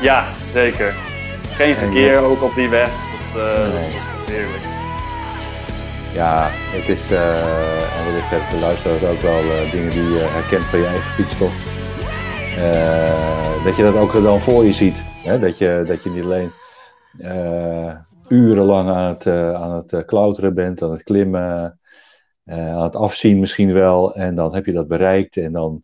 Ja, 0.03 0.25
zeker. 0.53 0.95
Geen 1.57 1.75
verkeer 1.75 2.19
ook 2.19 2.43
op 2.43 2.55
die 2.55 2.69
weg. 2.69 2.89
Dat, 3.35 3.73
Nee. 3.73 3.87
is 4.27 4.33
heerlijk. 4.33 4.63
Ja, 6.15 6.49
het 6.51 6.89
is, 6.89 7.11
eh, 7.11 7.99
en 7.99 8.05
wellicht 8.07 8.31
hebben 8.31 8.51
de 8.51 8.59
luisteraars 8.59 9.05
ook 9.05 9.21
wel 9.21 9.39
eh, 9.41 9.71
dingen 9.71 9.91
die 9.91 10.03
je 10.03 10.27
herkent 10.29 10.65
van 10.65 10.79
je 10.79 10.87
eigen 10.87 11.11
fietstocht. 11.13 11.73
Dat 13.65 13.77
je 13.77 13.83
dat 13.83 13.95
ook 13.95 14.23
dan 14.23 14.41
voor 14.41 14.65
je 14.65 14.73
ziet. 14.73 14.97
Hè? 15.25 15.39
Dat, 15.39 15.59
je, 15.59 15.83
dat 15.87 16.03
je 16.03 16.11
niet 16.11 16.25
alleen 16.25 16.51
urenlang 18.29 18.91
aan 18.91 19.09
het, 19.09 19.27
aan 19.57 19.85
het 19.87 20.05
klauteren 20.05 20.55
bent, 20.55 20.83
aan 20.83 20.91
het 20.91 21.03
klimmen, 21.03 21.79
aan 22.47 22.83
het 22.83 22.97
afzien 22.97 23.39
misschien 23.39 23.73
wel. 23.73 24.15
En 24.15 24.35
dan 24.35 24.55
heb 24.55 24.67
je 24.67 24.73
dat 24.73 24.89
bereikt 24.89 25.37
en 25.37 25.53
dan, 25.53 25.83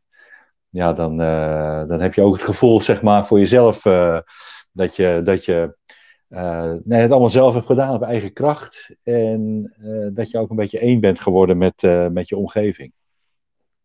ja, 0.70 0.92
dan, 0.92 1.20
eh, 1.20 1.88
dan 1.88 2.00
heb 2.00 2.14
je 2.14 2.22
ook 2.22 2.34
het 2.34 2.42
gevoel, 2.42 2.80
zeg 2.80 3.02
maar, 3.02 3.26
voor 3.26 3.38
jezelf 3.38 3.84
eh, 3.86 4.18
dat 4.72 4.96
je, 4.96 5.20
dat 5.24 5.44
je 5.44 5.76
eh, 6.28 6.72
nee, 6.84 7.00
het 7.00 7.10
allemaal 7.10 7.30
zelf 7.30 7.54
hebt 7.54 7.66
gedaan 7.66 7.94
op 7.94 8.02
eigen 8.02 8.32
kracht. 8.32 8.94
En 9.02 9.72
dat 10.12 10.30
je 10.30 10.38
ook 10.38 10.50
een 10.50 10.56
beetje 10.56 10.78
één 10.78 11.00
bent 11.00 11.20
geworden 11.20 11.58
met, 11.58 11.82
met 12.12 12.28
je 12.28 12.36
omgeving. 12.36 12.92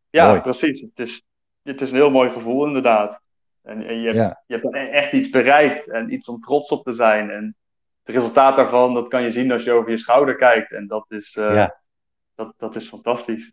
Ja, 0.10 0.28
Mooi. 0.28 0.42
precies. 0.42 0.82
Het 0.82 1.00
is, 1.00 1.24
het 1.64 1.82
is 1.82 1.90
een 1.90 1.96
heel 1.96 2.12
mooi 2.12 2.30
gevoel, 2.30 2.66
inderdaad. 2.66 3.20
En, 3.62 3.88
en 3.88 4.00
je, 4.00 4.06
hebt, 4.06 4.18
Ja. 4.18 4.44
je 4.48 4.54
hebt 4.54 4.76
e- 4.76 4.90
echt 4.90 5.12
iets 5.14 5.30
bereikt 5.30 5.90
en 5.90 6.14
iets 6.14 6.28
om 6.28 6.40
trots 6.42 6.70
op 6.70 6.84
te 6.84 6.94
zijn. 6.94 7.30
En 7.30 7.56
het 8.04 8.16
resultaat 8.16 8.56
daarvan, 8.56 8.94
dat 8.94 9.08
kan 9.08 9.24
je 9.24 9.32
zien 9.32 9.52
als 9.52 9.64
je 9.64 9.72
over 9.72 9.92
je 9.92 9.98
schouder 9.98 10.36
kijkt. 10.36 10.72
En 10.72 10.88
dat 10.88 11.06
is, 11.10 11.34
Ja. 11.34 11.82
dat, 12.36 12.54
dat 12.58 12.76
is 12.76 12.88
fantastisch. 12.88 13.52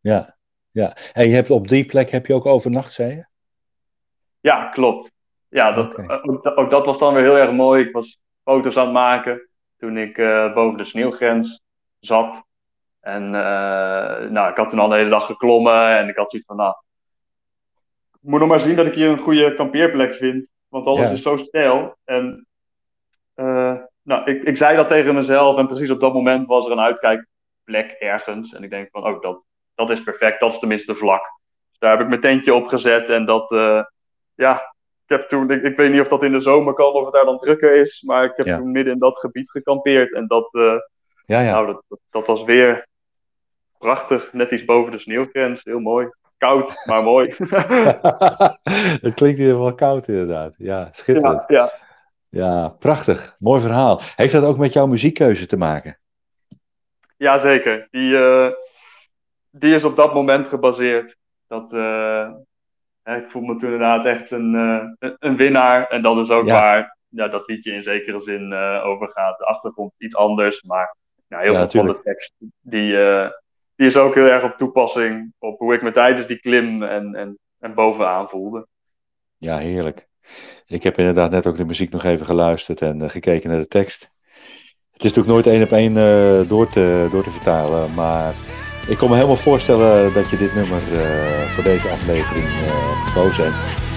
Ja. 0.00 0.36
Ja. 0.72 0.96
En 1.12 1.28
je 1.28 1.34
hebt 1.34 1.50
op 1.50 1.68
die 1.68 1.84
plek 1.84 2.10
heb 2.10 2.26
je 2.26 2.34
ook 2.34 2.46
overnacht, 2.46 2.92
zei 2.92 3.14
je? 3.14 3.24
Ja, 4.40 4.64
klopt. 4.68 5.12
Ja, 5.48 5.72
dat, 5.72 5.94
eh, 5.94 6.18
ook, 6.22 6.58
ook 6.58 6.70
dat 6.70 6.86
was 6.86 6.98
dan 6.98 7.14
weer 7.14 7.22
heel 7.22 7.38
erg 7.38 7.52
mooi. 7.52 7.84
Ik 7.84 7.92
was 7.92 8.20
foto's 8.44 8.76
aan 8.76 8.84
het 8.84 8.92
maken 8.92 9.48
toen 9.76 9.96
ik 9.96 10.18
eh, 10.18 10.54
boven 10.54 10.78
de 10.78 10.84
sneeuwgrens 10.84 11.62
zat. 12.00 12.44
En 13.00 13.22
eh, 13.34 14.30
nou, 14.30 14.50
ik 14.50 14.56
had 14.56 14.70
toen 14.70 14.78
al 14.78 14.88
de 14.88 14.96
hele 14.96 15.10
dag 15.10 15.26
geklommen 15.26 15.98
en 15.98 16.08
ik 16.08 16.16
had 16.16 16.30
zoiets 16.30 16.48
van, 16.48 16.56
nou, 16.56 16.74
ik 18.12 18.28
moet 18.28 18.40
nog 18.40 18.48
maar 18.48 18.60
zien 18.60 18.76
dat 18.76 18.86
ik 18.86 18.94
hier 18.94 19.08
een 19.08 19.18
goede 19.18 19.54
kampeerplek 19.54 20.14
vind. 20.14 20.48
Want 20.68 20.86
alles 20.86 21.08
Ja. 21.08 21.10
is 21.10 21.22
zo 21.22 21.36
steil. 21.36 21.96
En 22.04 22.46
nou, 24.02 24.24
ik, 24.24 24.42
ik 24.42 24.56
zei 24.56 24.76
dat 24.76 24.88
tegen 24.88 25.14
mezelf 25.14 25.58
en 25.58 25.66
precies 25.66 25.90
op 25.90 26.00
dat 26.00 26.12
moment 26.12 26.46
was 26.46 26.66
er 26.66 26.72
een 26.72 26.80
uitkijkplek 26.80 27.90
ergens. 27.90 28.54
En 28.54 28.62
ik 28.62 28.70
denk 28.70 28.88
van, 28.90 29.06
oh, 29.06 29.20
dat, 29.20 29.42
dat 29.74 29.90
is 29.90 30.02
perfect, 30.02 30.40
dat 30.40 30.52
is 30.52 30.58
tenminste 30.58 30.94
vlak. 30.94 31.22
Dus 31.70 31.78
daar 31.78 31.90
heb 31.90 32.00
ik 32.00 32.08
mijn 32.08 32.20
tentje 32.20 32.54
op 32.54 32.66
gezet 32.66 33.08
en 33.08 33.26
dat, 33.26 33.50
eh, 33.50 33.82
ja, 34.34 34.54
ik 35.06 35.18
heb 35.18 35.28
toen, 35.28 35.50
ik, 35.50 35.62
ik 35.62 35.76
weet 35.76 35.90
niet 35.92 36.00
of 36.00 36.08
dat 36.08 36.22
in 36.24 36.32
de 36.32 36.40
zomer 36.40 36.74
kan 36.74 36.92
of 36.92 37.04
het 37.04 37.14
daar 37.14 37.24
dan 37.24 37.38
drukker 37.38 37.74
is, 37.74 38.02
maar 38.06 38.24
ik 38.24 38.32
heb 38.36 38.46
Ja. 38.46 38.56
toen 38.56 38.70
midden 38.72 38.92
in 38.92 38.98
dat 38.98 39.18
gebied 39.18 39.50
gekampeerd 39.50 40.12
en 40.14 40.26
dat, 40.26 40.48
eh, 40.54 40.74
Ja, 41.26 41.40
ja. 41.40 41.50
nou, 41.52 41.66
dat, 41.66 41.82
dat, 41.88 41.98
dat 42.10 42.26
was 42.26 42.42
weer 42.44 42.86
prachtig, 43.78 44.32
net 44.32 44.50
iets 44.50 44.64
boven 44.64 44.92
de 44.92 44.98
sneeuwgrens, 44.98 45.64
heel 45.64 45.80
mooi. 45.80 46.08
Koud, 46.38 46.82
maar 46.86 47.02
mooi. 47.02 47.34
het 49.06 49.14
klinkt 49.14 49.38
hier 49.38 49.58
wel 49.58 49.74
koud 49.74 50.08
inderdaad. 50.08 50.54
Ja, 50.58 50.88
schitterend. 50.92 51.44
ja, 51.46 51.56
ja. 51.56 51.72
Ja, 52.28 52.68
prachtig. 52.68 53.36
Mooi 53.38 53.60
verhaal. 53.60 54.00
Heeft 54.16 54.32
dat 54.32 54.44
ook 54.44 54.56
met 54.58 54.72
jouw 54.72 54.86
muziekkeuze 54.86 55.46
te 55.46 55.56
maken? 55.56 55.98
Jazeker, 57.16 57.88
die, 57.90 58.16
eh, 58.16 58.48
die 59.52 59.74
is 59.74 59.84
op 59.84 59.96
dat 59.96 60.14
moment 60.14 60.48
gebaseerd. 60.48 61.16
Dat, 61.46 61.72
eh, 61.72 62.30
ik 63.04 63.30
voel 63.30 63.42
me 63.42 63.56
toen 63.56 63.72
inderdaad 63.72 64.04
echt 64.06 64.30
een, 64.30 64.54
eh, 64.98 65.10
een- 65.18 65.36
winnaar. 65.36 65.88
En 65.88 66.02
dat 66.02 66.16
is 66.16 66.30
ook 66.30 66.46
Ja. 66.46 66.58
waar 66.60 66.96
ja, 67.08 67.28
dat 67.28 67.46
liedje 67.48 67.72
in 67.72 67.82
zekere 67.82 68.20
zin 68.20 68.52
eh, 68.52 68.82
over 68.84 69.08
gaat. 69.08 69.38
De 69.38 69.44
achtergrond 69.44 69.92
iets 69.98 70.16
anders, 70.16 70.62
maar 70.62 70.96
nou, 71.28 71.42
heel 71.42 71.52
Ja, 71.52 71.70
veel 71.70 71.84
van 71.84 71.94
de 71.94 72.02
tekst 72.02 72.32
die, 72.60 72.96
die 73.76 73.86
is 73.86 73.96
ook 73.96 74.14
heel 74.14 74.26
erg 74.26 74.44
op 74.44 74.56
toepassing 74.56 75.32
op 75.38 75.58
hoe 75.58 75.74
ik 75.74 75.82
me 75.82 75.92
tijdens 75.92 76.26
die 76.26 76.40
klim 76.40 76.82
en, 76.82 77.14
en, 77.14 77.38
en 77.58 77.74
bovenaan 77.74 78.28
voelde. 78.28 78.66
Ja, 79.36 79.58
heerlijk. 79.58 80.06
Ik 80.66 80.82
heb 80.82 80.98
inderdaad 80.98 81.30
net 81.30 81.46
ook 81.46 81.56
de 81.56 81.64
muziek 81.64 81.90
nog 81.92 82.04
even 82.04 82.26
geluisterd 82.26 82.80
en 82.80 83.10
gekeken 83.10 83.50
naar 83.50 83.58
de 83.60 83.68
tekst. 83.68 84.10
Het 84.92 85.04
is 85.04 85.12
natuurlijk 85.14 85.44
nooit 85.44 85.46
één 85.56 85.62
op 85.62 85.72
één 85.72 85.94
door, 86.48 86.68
te, 86.68 87.08
door 87.10 87.22
te 87.22 87.30
vertalen, 87.30 87.94
maar 87.94 88.34
ik 88.86 88.98
kon 88.98 89.08
me 89.08 89.14
helemaal 89.14 89.36
voorstellen 89.36 90.12
dat 90.12 90.30
je 90.30 90.36
dit 90.36 90.54
nummer 90.54 90.80
eh, 90.92 91.52
voor 91.54 91.64
deze 91.64 91.88
aflevering 91.88 92.46
eh, 92.46 93.06
gekozen 93.06 93.44
hebt. 93.44 93.91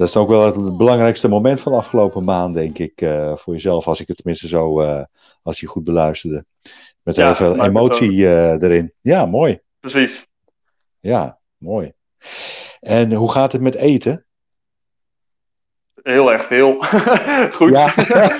Dat 0.00 0.08
is 0.08 0.16
ook 0.16 0.28
wel 0.28 0.44
het 0.44 0.76
belangrijkste 0.76 1.28
moment 1.28 1.60
van 1.60 1.72
de 1.72 1.78
afgelopen 1.78 2.24
maand, 2.24 2.54
denk 2.54 2.78
ik, 2.78 3.00
eh, 3.00 3.36
voor 3.36 3.52
jezelf, 3.52 3.86
als 3.86 4.00
ik 4.00 4.08
het 4.08 4.16
tenminste 4.16 4.48
zo, 4.48 4.80
eh, 4.80 5.04
als 5.42 5.60
je 5.60 5.66
goed 5.66 5.84
beluisterde. 5.84 6.44
Met 7.02 7.16
Ja, 7.16 7.24
heel 7.24 7.34
veel 7.34 7.64
emotie 7.64 8.26
eh, 8.26 8.62
erin. 8.62 8.92
Ja, 9.00 9.26
mooi. 9.26 9.60
Precies. 9.80 10.26
Ja, 11.00 11.38
mooi. 11.56 11.92
En 12.80 13.12
hoe 13.12 13.32
gaat 13.32 13.52
het 13.52 13.60
met 13.60 13.74
eten? 13.74 14.26
Heel 16.02 16.32
erg 16.32 16.46
veel. 16.46 16.76
Goed. 17.58 17.70
Ja, 17.70 17.92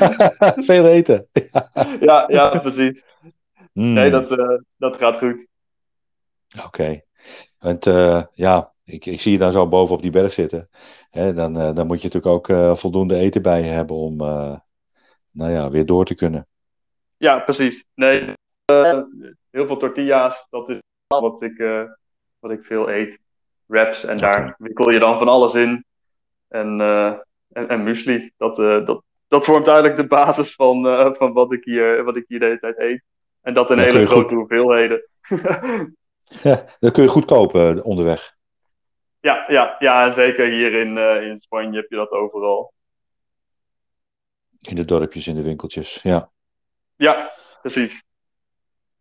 veel 0.70 0.87
eten. 0.87 1.29
ja, 2.01 2.25
ja, 2.29 2.59
precies. 2.59 3.05
Mm, 3.73 3.92
Nee, 3.92 4.11
dat, 4.11 4.29
dat 4.77 4.96
gaat 4.96 5.18
goed. 5.18 5.46
Oké. 6.64 7.01
Want 7.61 7.87
eh, 7.87 8.22
ja, 8.33 8.72
ik, 8.85 9.06
ik 9.06 9.20
zie 9.20 9.33
je 9.33 9.38
dan 9.38 9.52
zo 9.52 9.68
boven 9.68 9.94
op 9.94 10.02
die 10.02 10.11
berg 10.11 10.33
zitten. 10.33 10.68
Hè, 11.11 11.33
dan, 11.33 11.56
eh, 11.56 11.74
dan 11.74 11.87
moet 11.87 12.02
je 12.02 12.09
natuurlijk 12.09 12.35
ook 12.35 12.48
eh, 12.48 12.76
voldoende 12.76 13.14
eten 13.14 13.42
bij 13.42 13.61
je 13.61 13.68
hebben 13.68 13.96
om 13.96 14.16
nou 15.30 15.50
ja, 15.50 15.70
weer 15.70 15.87
door 15.87 16.04
te 16.04 16.14
kunnen. 16.14 16.46
Ja, 17.16 17.38
precies. 17.38 17.85
Nee, 17.94 18.24
heel 19.50 19.66
veel 19.66 19.76
tortilla's, 19.76 20.46
dat 20.50 20.68
is 20.68 20.78
wat 21.06 21.42
ik, 21.42 21.87
wat 22.38 22.50
ik 22.50 22.64
veel 22.64 22.90
eet. 22.90 23.18
Wraps, 23.66 24.04
en 24.04 24.18
daar 24.18 24.54
wikkel 24.59 24.90
je 24.90 24.98
dan 24.98 25.18
van 25.18 25.28
alles 25.28 25.54
in. 25.54 25.85
En, 26.48 26.80
en, 27.52 27.68
en 27.68 27.83
muesli, 27.83 28.33
dat, 28.37 28.56
dat, 28.56 29.02
dat 29.28 29.44
vormt 29.44 29.66
eigenlijk 29.66 29.96
de 29.96 30.06
basis 30.06 30.54
van, 30.54 30.83
van 31.16 31.33
wat, 31.33 31.52
ik 31.52 31.64
hier, 31.64 32.04
wat 32.04 32.16
ik 32.16 32.24
hier 32.28 32.38
de 32.38 32.44
hele 32.44 32.59
tijd 32.59 32.78
eet. 32.78 33.02
En 33.40 33.54
dat 33.54 33.70
in 33.70 33.78
hele 33.78 34.06
grote 34.06 34.22
goed- 34.22 34.33
hoeveelheden. 34.33 35.02
dat 36.80 36.92
kun 36.92 37.02
je 37.02 37.08
goed 37.08 37.24
kopen 37.24 37.78
eh, 37.78 37.84
onderweg. 37.84 38.34
ja, 39.20 39.44
ja, 39.48 39.76
ja, 39.78 40.12
zeker 40.12 40.50
hier 40.50 40.74
in, 40.80 40.98
eh, 40.98 41.22
in 41.22 41.40
Spanje 41.40 41.76
heb 41.76 41.90
je 41.90 41.96
dat 41.96 42.10
overal. 42.10 42.72
In 44.60 44.74
de 44.74 44.84
dorpjes, 44.84 45.26
in 45.26 45.34
de 45.34 45.42
winkeltjes. 45.42 46.02
Ja. 46.02 46.30
Ja, 46.96 47.32
precies. 47.62 48.02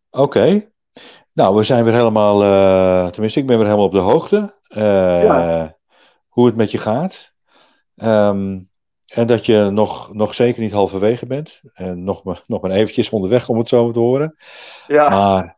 Oké. 0.09 0.71
Nou, 1.33 1.55
we 1.55 1.63
zijn 1.63 1.83
weer 1.83 1.93
helemaal, 1.93 2.43
eh, 2.43 3.07
tenminste, 3.11 3.39
ik 3.39 3.45
ben 3.45 3.57
weer 3.57 3.65
helemaal 3.65 3.85
op 3.85 3.91
de 3.91 3.97
hoogte. 3.97 4.53
Ja. 4.63 5.77
Hoe 6.27 6.45
het 6.45 6.55
met 6.55 6.71
je 6.71 6.77
gaat. 6.77 7.33
Ehm, 7.95 8.59
en 9.13 9.27
dat 9.27 9.45
je 9.45 9.69
nog, 9.69 10.13
nog 10.13 10.35
zeker 10.35 10.61
niet 10.61 10.71
halverwege 10.71 11.25
bent. 11.25 11.61
En 11.73 12.03
nog 12.03 12.23
maar, 12.23 12.43
nog 12.47 12.61
maar 12.61 12.71
eventjes 12.71 13.09
onderweg 13.09 13.49
om 13.49 13.57
het 13.57 13.67
zo 13.67 13.91
te 13.91 13.99
horen. 13.99 14.35
Ja, 14.87 15.09
Maar 15.09 15.57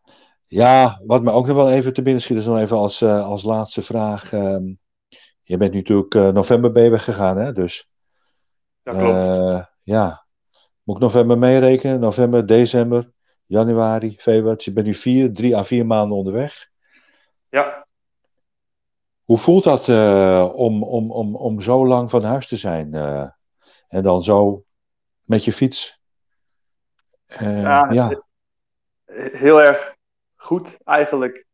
ja, 0.52 1.02
wat 1.06 1.22
me 1.22 1.32
ook 1.32 1.48
nog 1.48 1.56
wel 1.56 1.72
even 1.72 1.94
te 1.94 2.02
binnen 2.02 2.22
schiet, 2.22 2.38
is 2.38 2.46
nog 2.46 2.58
even 2.58 2.78
als, 2.78 3.02
eh, 3.02 3.26
als 3.26 3.44
laatste 3.44 3.82
vraag. 3.82 4.34
ehm, 4.34 4.74
je 5.44 5.58
bent 5.58 5.72
nu 5.72 5.78
natuurlijk 5.78 6.16
eh, 6.16 6.28
november 6.28 6.72
ben 6.72 6.84
je 6.84 6.90
weggegaan, 6.90 7.38
hè? 7.38 7.54
Dus 7.54 7.90
dat 8.84 8.98
klopt. 8.98 9.16
eh, 9.16 9.66
ja, 9.84 10.26
moet 10.84 10.96
ik 10.96 11.02
november 11.02 11.38
meerekenen? 11.38 12.00
November, 12.00 12.46
december, 12.46 13.12
januari, 13.46 14.16
februari. 14.20 14.56
Dus 14.56 14.66
je 14.66 14.74
bent 14.74 14.86
nu 14.86 14.94
vier, 14.94 15.34
drie 15.34 15.58
à 15.58 15.64
vier 15.64 15.86
maanden 15.86 16.18
onderweg. 16.18 16.70
ja. 17.50 17.88
Hoe 19.24 19.38
voelt 19.38 19.64
dat 19.64 19.88
om, 20.54 20.84
om, 20.84 21.12
om, 21.12 21.36
om 21.36 21.62
zo 21.62 21.88
lang 21.88 22.10
van 22.10 22.24
huis 22.24 22.48
te 22.48 22.58
zijn? 22.58 22.94
en 23.88 24.04
dan 24.04 24.24
zo 24.24 24.64
met 25.24 25.46
je 25.46 25.54
fiets? 25.54 26.00
Ja, 27.28 27.92
ja. 27.92 28.24
heel 29.34 29.62
erg 29.62 30.00
goed 30.52 30.78
eigenlijk. 30.84 31.46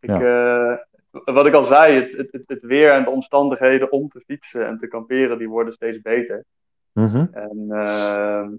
Ik, 0.00 0.10
eh, 0.10 0.74
wat 1.10 1.46
ik 1.46 1.54
al 1.54 1.64
zei, 1.64 1.94
het, 1.94 2.32
het, 2.32 2.42
het, 2.46 2.62
weer 2.62 2.92
en 2.92 3.04
de 3.04 3.10
omstandigheden 3.10 3.92
om 3.92 4.08
te 4.08 4.20
fietsen 4.26 4.66
en 4.66 4.78
te 4.78 4.88
kamperen, 4.88 5.38
die 5.38 5.48
worden 5.48 5.72
steeds 5.72 6.00
beter. 6.00 6.44
Mhm. 6.92 7.26
En 7.32 7.66
ehm, 7.68 8.50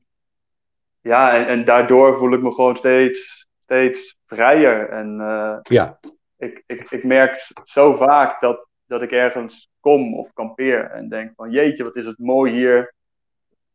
ja, 1.01 1.33
en, 1.33 1.47
en 1.47 1.65
daardoor 1.65 2.17
voel 2.17 2.33
ik 2.33 2.41
me 2.41 2.51
gewoon 2.51 2.75
steeds, 2.75 3.47
steeds 3.61 4.17
vrijer. 4.25 4.89
En 4.89 5.21
eh, 5.21 5.57
ja. 5.63 5.99
ik, 6.37 6.63
ik, 6.67 6.91
ik 6.91 7.03
merk 7.03 7.51
zo 7.63 7.95
vaak 7.95 8.41
dat, 8.41 8.67
dat 8.85 9.01
ik 9.01 9.11
ergens 9.11 9.69
kom 9.79 10.15
of 10.15 10.33
kampeer 10.33 10.89
en 10.91 11.09
denk 11.09 11.31
van 11.35 11.51
jeetje, 11.51 11.83
wat 11.83 11.95
is 11.95 12.05
het 12.05 12.19
mooi 12.19 12.53
hier. 12.53 12.93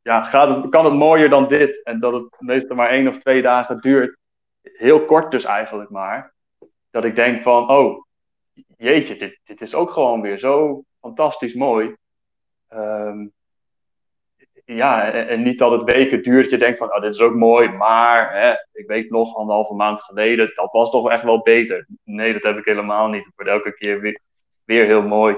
Ja, 0.02 0.24
gaat 0.24 0.56
het, 0.56 0.70
kan 0.70 0.84
het 0.84 0.94
mooier 0.94 1.28
dan 1.28 1.48
dit? 1.48 1.84
En 1.84 2.00
dat 2.00 2.12
het 2.12 2.36
meestal 2.38 2.76
maar 2.76 2.90
één 2.90 3.08
of 3.08 3.18
twee 3.18 3.42
dagen 3.42 3.80
duurt. 3.80 4.16
Heel 4.72 5.04
kort 5.04 5.30
dus 5.30 5.44
eigenlijk 5.44 5.90
maar. 5.90 6.34
Dat 6.90 7.04
ik 7.04 7.14
denk 7.14 7.42
van, 7.42 7.70
oh, 7.70 8.04
jeetje, 8.76 9.16
dit, 9.16 9.40
dit 9.44 9.60
is 9.60 9.74
ook 9.74 9.90
gewoon 9.90 10.20
weer 10.20 10.38
zo 10.38 10.84
fantastisch 11.00 11.54
mooi. 11.54 11.96
Ehm, 12.68 13.26
ja, 14.64 15.10
en, 15.12 15.28
en 15.28 15.42
niet 15.42 15.58
dat 15.58 15.70
het 15.70 15.92
weken 15.92 16.22
duurt. 16.22 16.50
Je 16.50 16.58
denkt 16.58 16.78
van, 16.78 16.94
oh, 16.94 17.00
dit 17.00 17.14
is 17.14 17.20
ook 17.20 17.34
mooi, 17.34 17.68
maar 17.68 18.34
hè, 18.40 18.52
ik 18.72 18.86
weet 18.86 19.10
nog 19.10 19.36
anderhalve 19.36 19.74
maand 19.74 20.00
geleden, 20.02 20.52
dat 20.54 20.72
was 20.72 20.90
toch 20.90 21.10
echt 21.10 21.22
wel 21.22 21.42
beter. 21.42 21.86
Nee, 22.04 22.32
dat 22.32 22.42
heb 22.42 22.56
ik 22.56 22.64
helemaal 22.64 23.08
niet. 23.08 23.24
Het 23.24 23.32
wordt 23.34 23.50
elke 23.50 23.74
keer 23.74 24.00
weer, 24.00 24.20
weer 24.64 24.86
heel 24.86 25.02
mooi. 25.02 25.36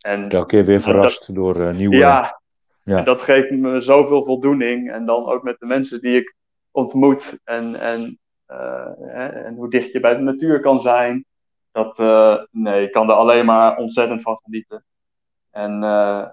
En 0.00 0.30
Elke 0.30 0.46
keer 0.46 0.64
weer 0.64 0.80
verrast 0.80 1.34
door 1.34 1.60
eh, 1.60 1.74
nieuwe... 1.74 1.96
ja, 1.96 2.40
Ja. 2.82 2.98
en 2.98 3.04
dat 3.04 3.20
geeft 3.20 3.50
me 3.50 3.80
zoveel 3.80 4.24
voldoening. 4.24 4.92
En 4.92 5.06
dan 5.06 5.26
ook 5.26 5.42
met 5.42 5.58
de 5.58 5.66
mensen 5.66 6.00
die 6.00 6.16
ik 6.16 6.34
ontmoet. 6.70 7.38
En, 7.44 7.80
en, 7.80 8.18
hè, 8.46 9.26
en 9.26 9.54
hoe 9.54 9.70
dicht 9.70 9.92
je 9.92 10.00
bij 10.00 10.14
de 10.14 10.22
natuur 10.22 10.60
kan 10.60 10.80
zijn. 10.80 11.24
Dat, 11.72 11.98
eh, 11.98 12.36
nee, 12.50 12.82
ik 12.82 12.92
kan 12.92 13.08
er 13.08 13.14
alleen 13.14 13.44
maar 13.44 13.76
ontzettend 13.76 14.22
van 14.22 14.40
genieten. 14.42 14.84
En 15.50 15.82
eh, 15.82 16.24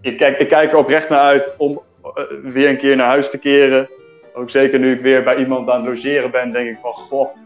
ik, 0.00 0.16
kijk, 0.16 0.38
ik 0.38 0.48
kijk 0.48 0.72
er 0.72 0.78
oprecht 0.78 1.08
naar 1.08 1.20
uit 1.20 1.56
om 1.56 1.80
eh, 2.02 2.24
weer 2.42 2.68
een 2.68 2.78
keer 2.78 2.96
naar 2.96 3.06
huis 3.06 3.30
te 3.30 3.38
keren. 3.38 3.88
Ook 4.34 4.50
zeker 4.50 4.78
nu 4.78 4.94
ik 4.94 5.00
weer 5.00 5.22
bij 5.22 5.36
iemand 5.36 5.68
aan 5.68 5.86
het 5.86 5.94
logeren 5.94 6.30
ben, 6.30 6.52
denk 6.52 6.70
ik 6.70 6.78
van, 6.78 6.92
goh, 6.92 7.36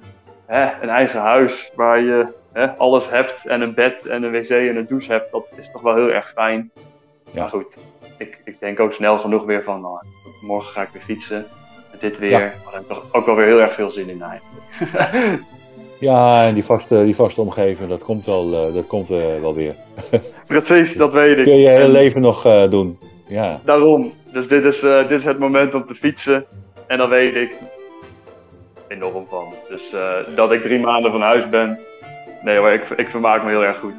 hè, 0.47 0.83
een 0.83 0.89
eigen 0.89 1.21
huis 1.21 1.73
waar 1.75 2.01
je 2.01 2.33
hè, 2.53 2.71
alles 2.77 3.11
hebt 3.11 3.47
en 3.47 3.61
een 3.61 3.75
bed 3.75 4.07
en 4.07 4.23
een 4.23 4.33
wc 4.33 4.49
en 4.49 4.77
een 4.77 4.87
douche 4.87 5.13
hebt, 5.13 5.33
dat 5.33 5.55
is 5.57 5.71
toch 5.71 5.83
wel 5.83 5.95
heel 5.95 6.13
erg 6.13 6.33
fijn. 6.33 6.71
Ja. 7.33 7.41
Maar 7.41 7.51
goed, 7.51 7.77
ik, 8.19 8.41
ik 8.45 8.61
denk 8.61 8.81
ook 8.81 8.93
snel 8.93 9.19
genoeg 9.19 9.45
weer 9.45 9.63
van, 9.63 9.81
nou, 9.81 9.99
morgen 10.41 10.73
ga 10.73 10.83
ik 10.83 10.89
weer 10.89 11.03
fietsen. 11.03 11.47
Dit 12.01 12.19
weer, 12.19 12.31
Ja. 12.31 12.39
ik 12.79 12.89
toch 12.89 13.05
ook 13.13 13.27
wel 13.27 13.35
weer 13.35 13.47
heel 13.47 13.61
erg 13.61 13.75
veel 13.75 13.91
zin 13.91 14.09
in 14.09 14.23
eigenlijk. 14.23 15.43
Ja, 15.99 16.47
en 16.47 16.55
die 16.55 16.65
vaste, 16.65 17.05
die 17.05 17.15
vaste 17.15 17.41
omgeving, 17.41 17.89
dat 17.89 18.05
komt 18.05 18.27
wel, 18.27 18.67
eh, 18.69 18.75
dat 18.75 18.87
komt, 18.87 19.11
eh, 19.11 19.41
wel 19.41 19.55
weer. 19.55 19.75
Precies, 20.47 20.93
dat 20.97 21.13
weet 21.13 21.37
ik. 21.37 21.43
Kun 21.43 21.53
je 21.53 21.61
je 21.61 21.69
hele 21.69 21.85
En- 21.85 21.91
leven 21.91 22.21
nog 22.21 22.45
eh, 22.47 22.71
doen. 22.71 22.99
Ja, 23.27 23.61
Daarom. 23.65 24.13
Dus 24.33 24.49
dit 24.49 24.65
is, 24.65 24.81
dit 24.81 25.11
is 25.11 25.25
het 25.25 25.39
moment 25.39 25.75
om 25.75 25.87
te 25.87 25.95
fietsen. 25.95 26.45
En 26.87 26.99
dan 26.99 27.09
weet 27.09 27.35
ik 27.35 27.55
enorm 28.89 29.27
van. 29.29 29.53
Dus 29.69 29.95
dat 30.35 30.53
ik 30.53 30.63
drie 30.63 30.81
maanden 30.81 31.11
van 31.11 31.21
huis 31.23 31.49
ben. 31.49 31.79
Nee 32.43 32.57
hoor, 32.59 32.71
ik, 32.73 32.89
ik 32.97 33.09
vermaak 33.09 33.43
me 33.45 33.51
heel 33.51 33.65
erg 33.65 33.79
goed. 33.79 33.95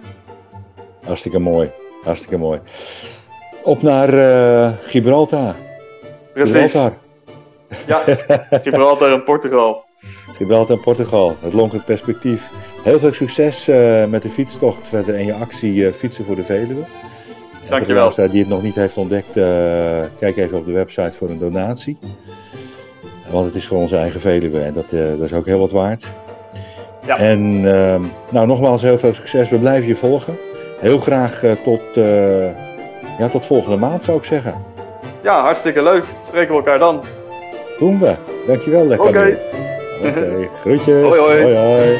hartstikke 1.06 1.40
mooi. 1.40 1.70
Hartstikke 2.04 2.38
mooi. 2.38 2.60
Op 3.64 3.82
naar 3.82 4.10
Gibraltar. 4.82 5.56
Precies. 6.34 6.54
Gibraltar. 6.56 6.94
Ja, 7.88 8.04
Gibraltar 8.64 9.12
en 9.12 9.24
Portugal. 9.24 9.86
Gibraltar 10.36 10.76
en 10.76 10.82
Portugal. 10.82 11.36
Het 11.42 11.54
lonkend 11.54 11.86
perspectief. 11.86 12.50
Heel 12.84 13.00
veel 13.00 13.14
succes 13.14 13.68
eh, 13.68 14.06
met 14.06 14.22
de 14.22 14.30
fietstocht 14.30 14.88
verder 14.88 15.16
en 15.16 15.26
je 15.26 15.34
actie 15.34 15.88
eh, 15.88 15.94
Fietsen 15.94 16.26
voor 16.26 16.36
de 16.36 16.44
Veluwe. 16.44 16.82
En 16.82 16.88
voor 17.68 17.88
de 17.88 17.94
Dankjewel. 17.94 18.30
die 18.32 18.40
het 18.40 18.50
nog 18.50 18.62
niet 18.62 18.76
heeft 18.76 18.98
ontdekt, 18.98 19.38
eh, 19.38 20.00
kijk 20.20 20.38
even 20.38 20.58
op 20.58 20.66
de 20.66 20.72
website 20.72 21.18
voor 21.18 21.30
een 21.30 21.40
donatie. 21.40 21.98
Want 23.30 23.46
het 23.46 23.56
is 23.56 23.68
voor 23.68 23.78
onze 23.78 23.98
eigen 23.98 24.20
Veluwe 24.20 24.60
en 24.60 24.74
dat, 24.74 24.90
dat 24.90 25.20
is 25.20 25.34
ook 25.34 25.46
heel 25.46 25.60
wat 25.60 25.72
waard. 25.72 26.12
Ja. 27.06 27.18
En 27.18 27.62
ehm, 27.66 28.04
nou, 28.32 28.48
nogmaals 28.48 28.82
heel 28.82 28.98
veel 28.98 29.14
succes. 29.14 29.50
We 29.50 29.60
blijven 29.60 29.88
je 29.88 29.96
volgen. 29.96 30.38
Heel 30.80 30.98
graag 30.98 31.44
tot, 31.64 31.82
ja, 33.18 33.30
tot 33.32 33.46
volgende 33.46 33.78
maand 33.78 34.04
zou 34.04 34.18
ik 34.18 34.24
zeggen. 34.24 34.54
Ja, 35.22 35.42
hartstikke 35.42 35.84
leuk. 35.84 36.04
Spreken 36.28 36.50
we 36.50 36.56
elkaar 36.56 36.80
dan. 36.80 37.04
Doen 37.80 38.00
we. 38.00 38.16
Dankjewel, 38.48 38.88
lekker. 38.88 39.08
Oké. 39.08 39.40
Oké, 40.00 40.50
groetjes. 40.62 41.04
Hoi, 41.04 41.20
hoi. 41.20 41.42
hoi, 41.42 41.56
hoi. 41.56 42.00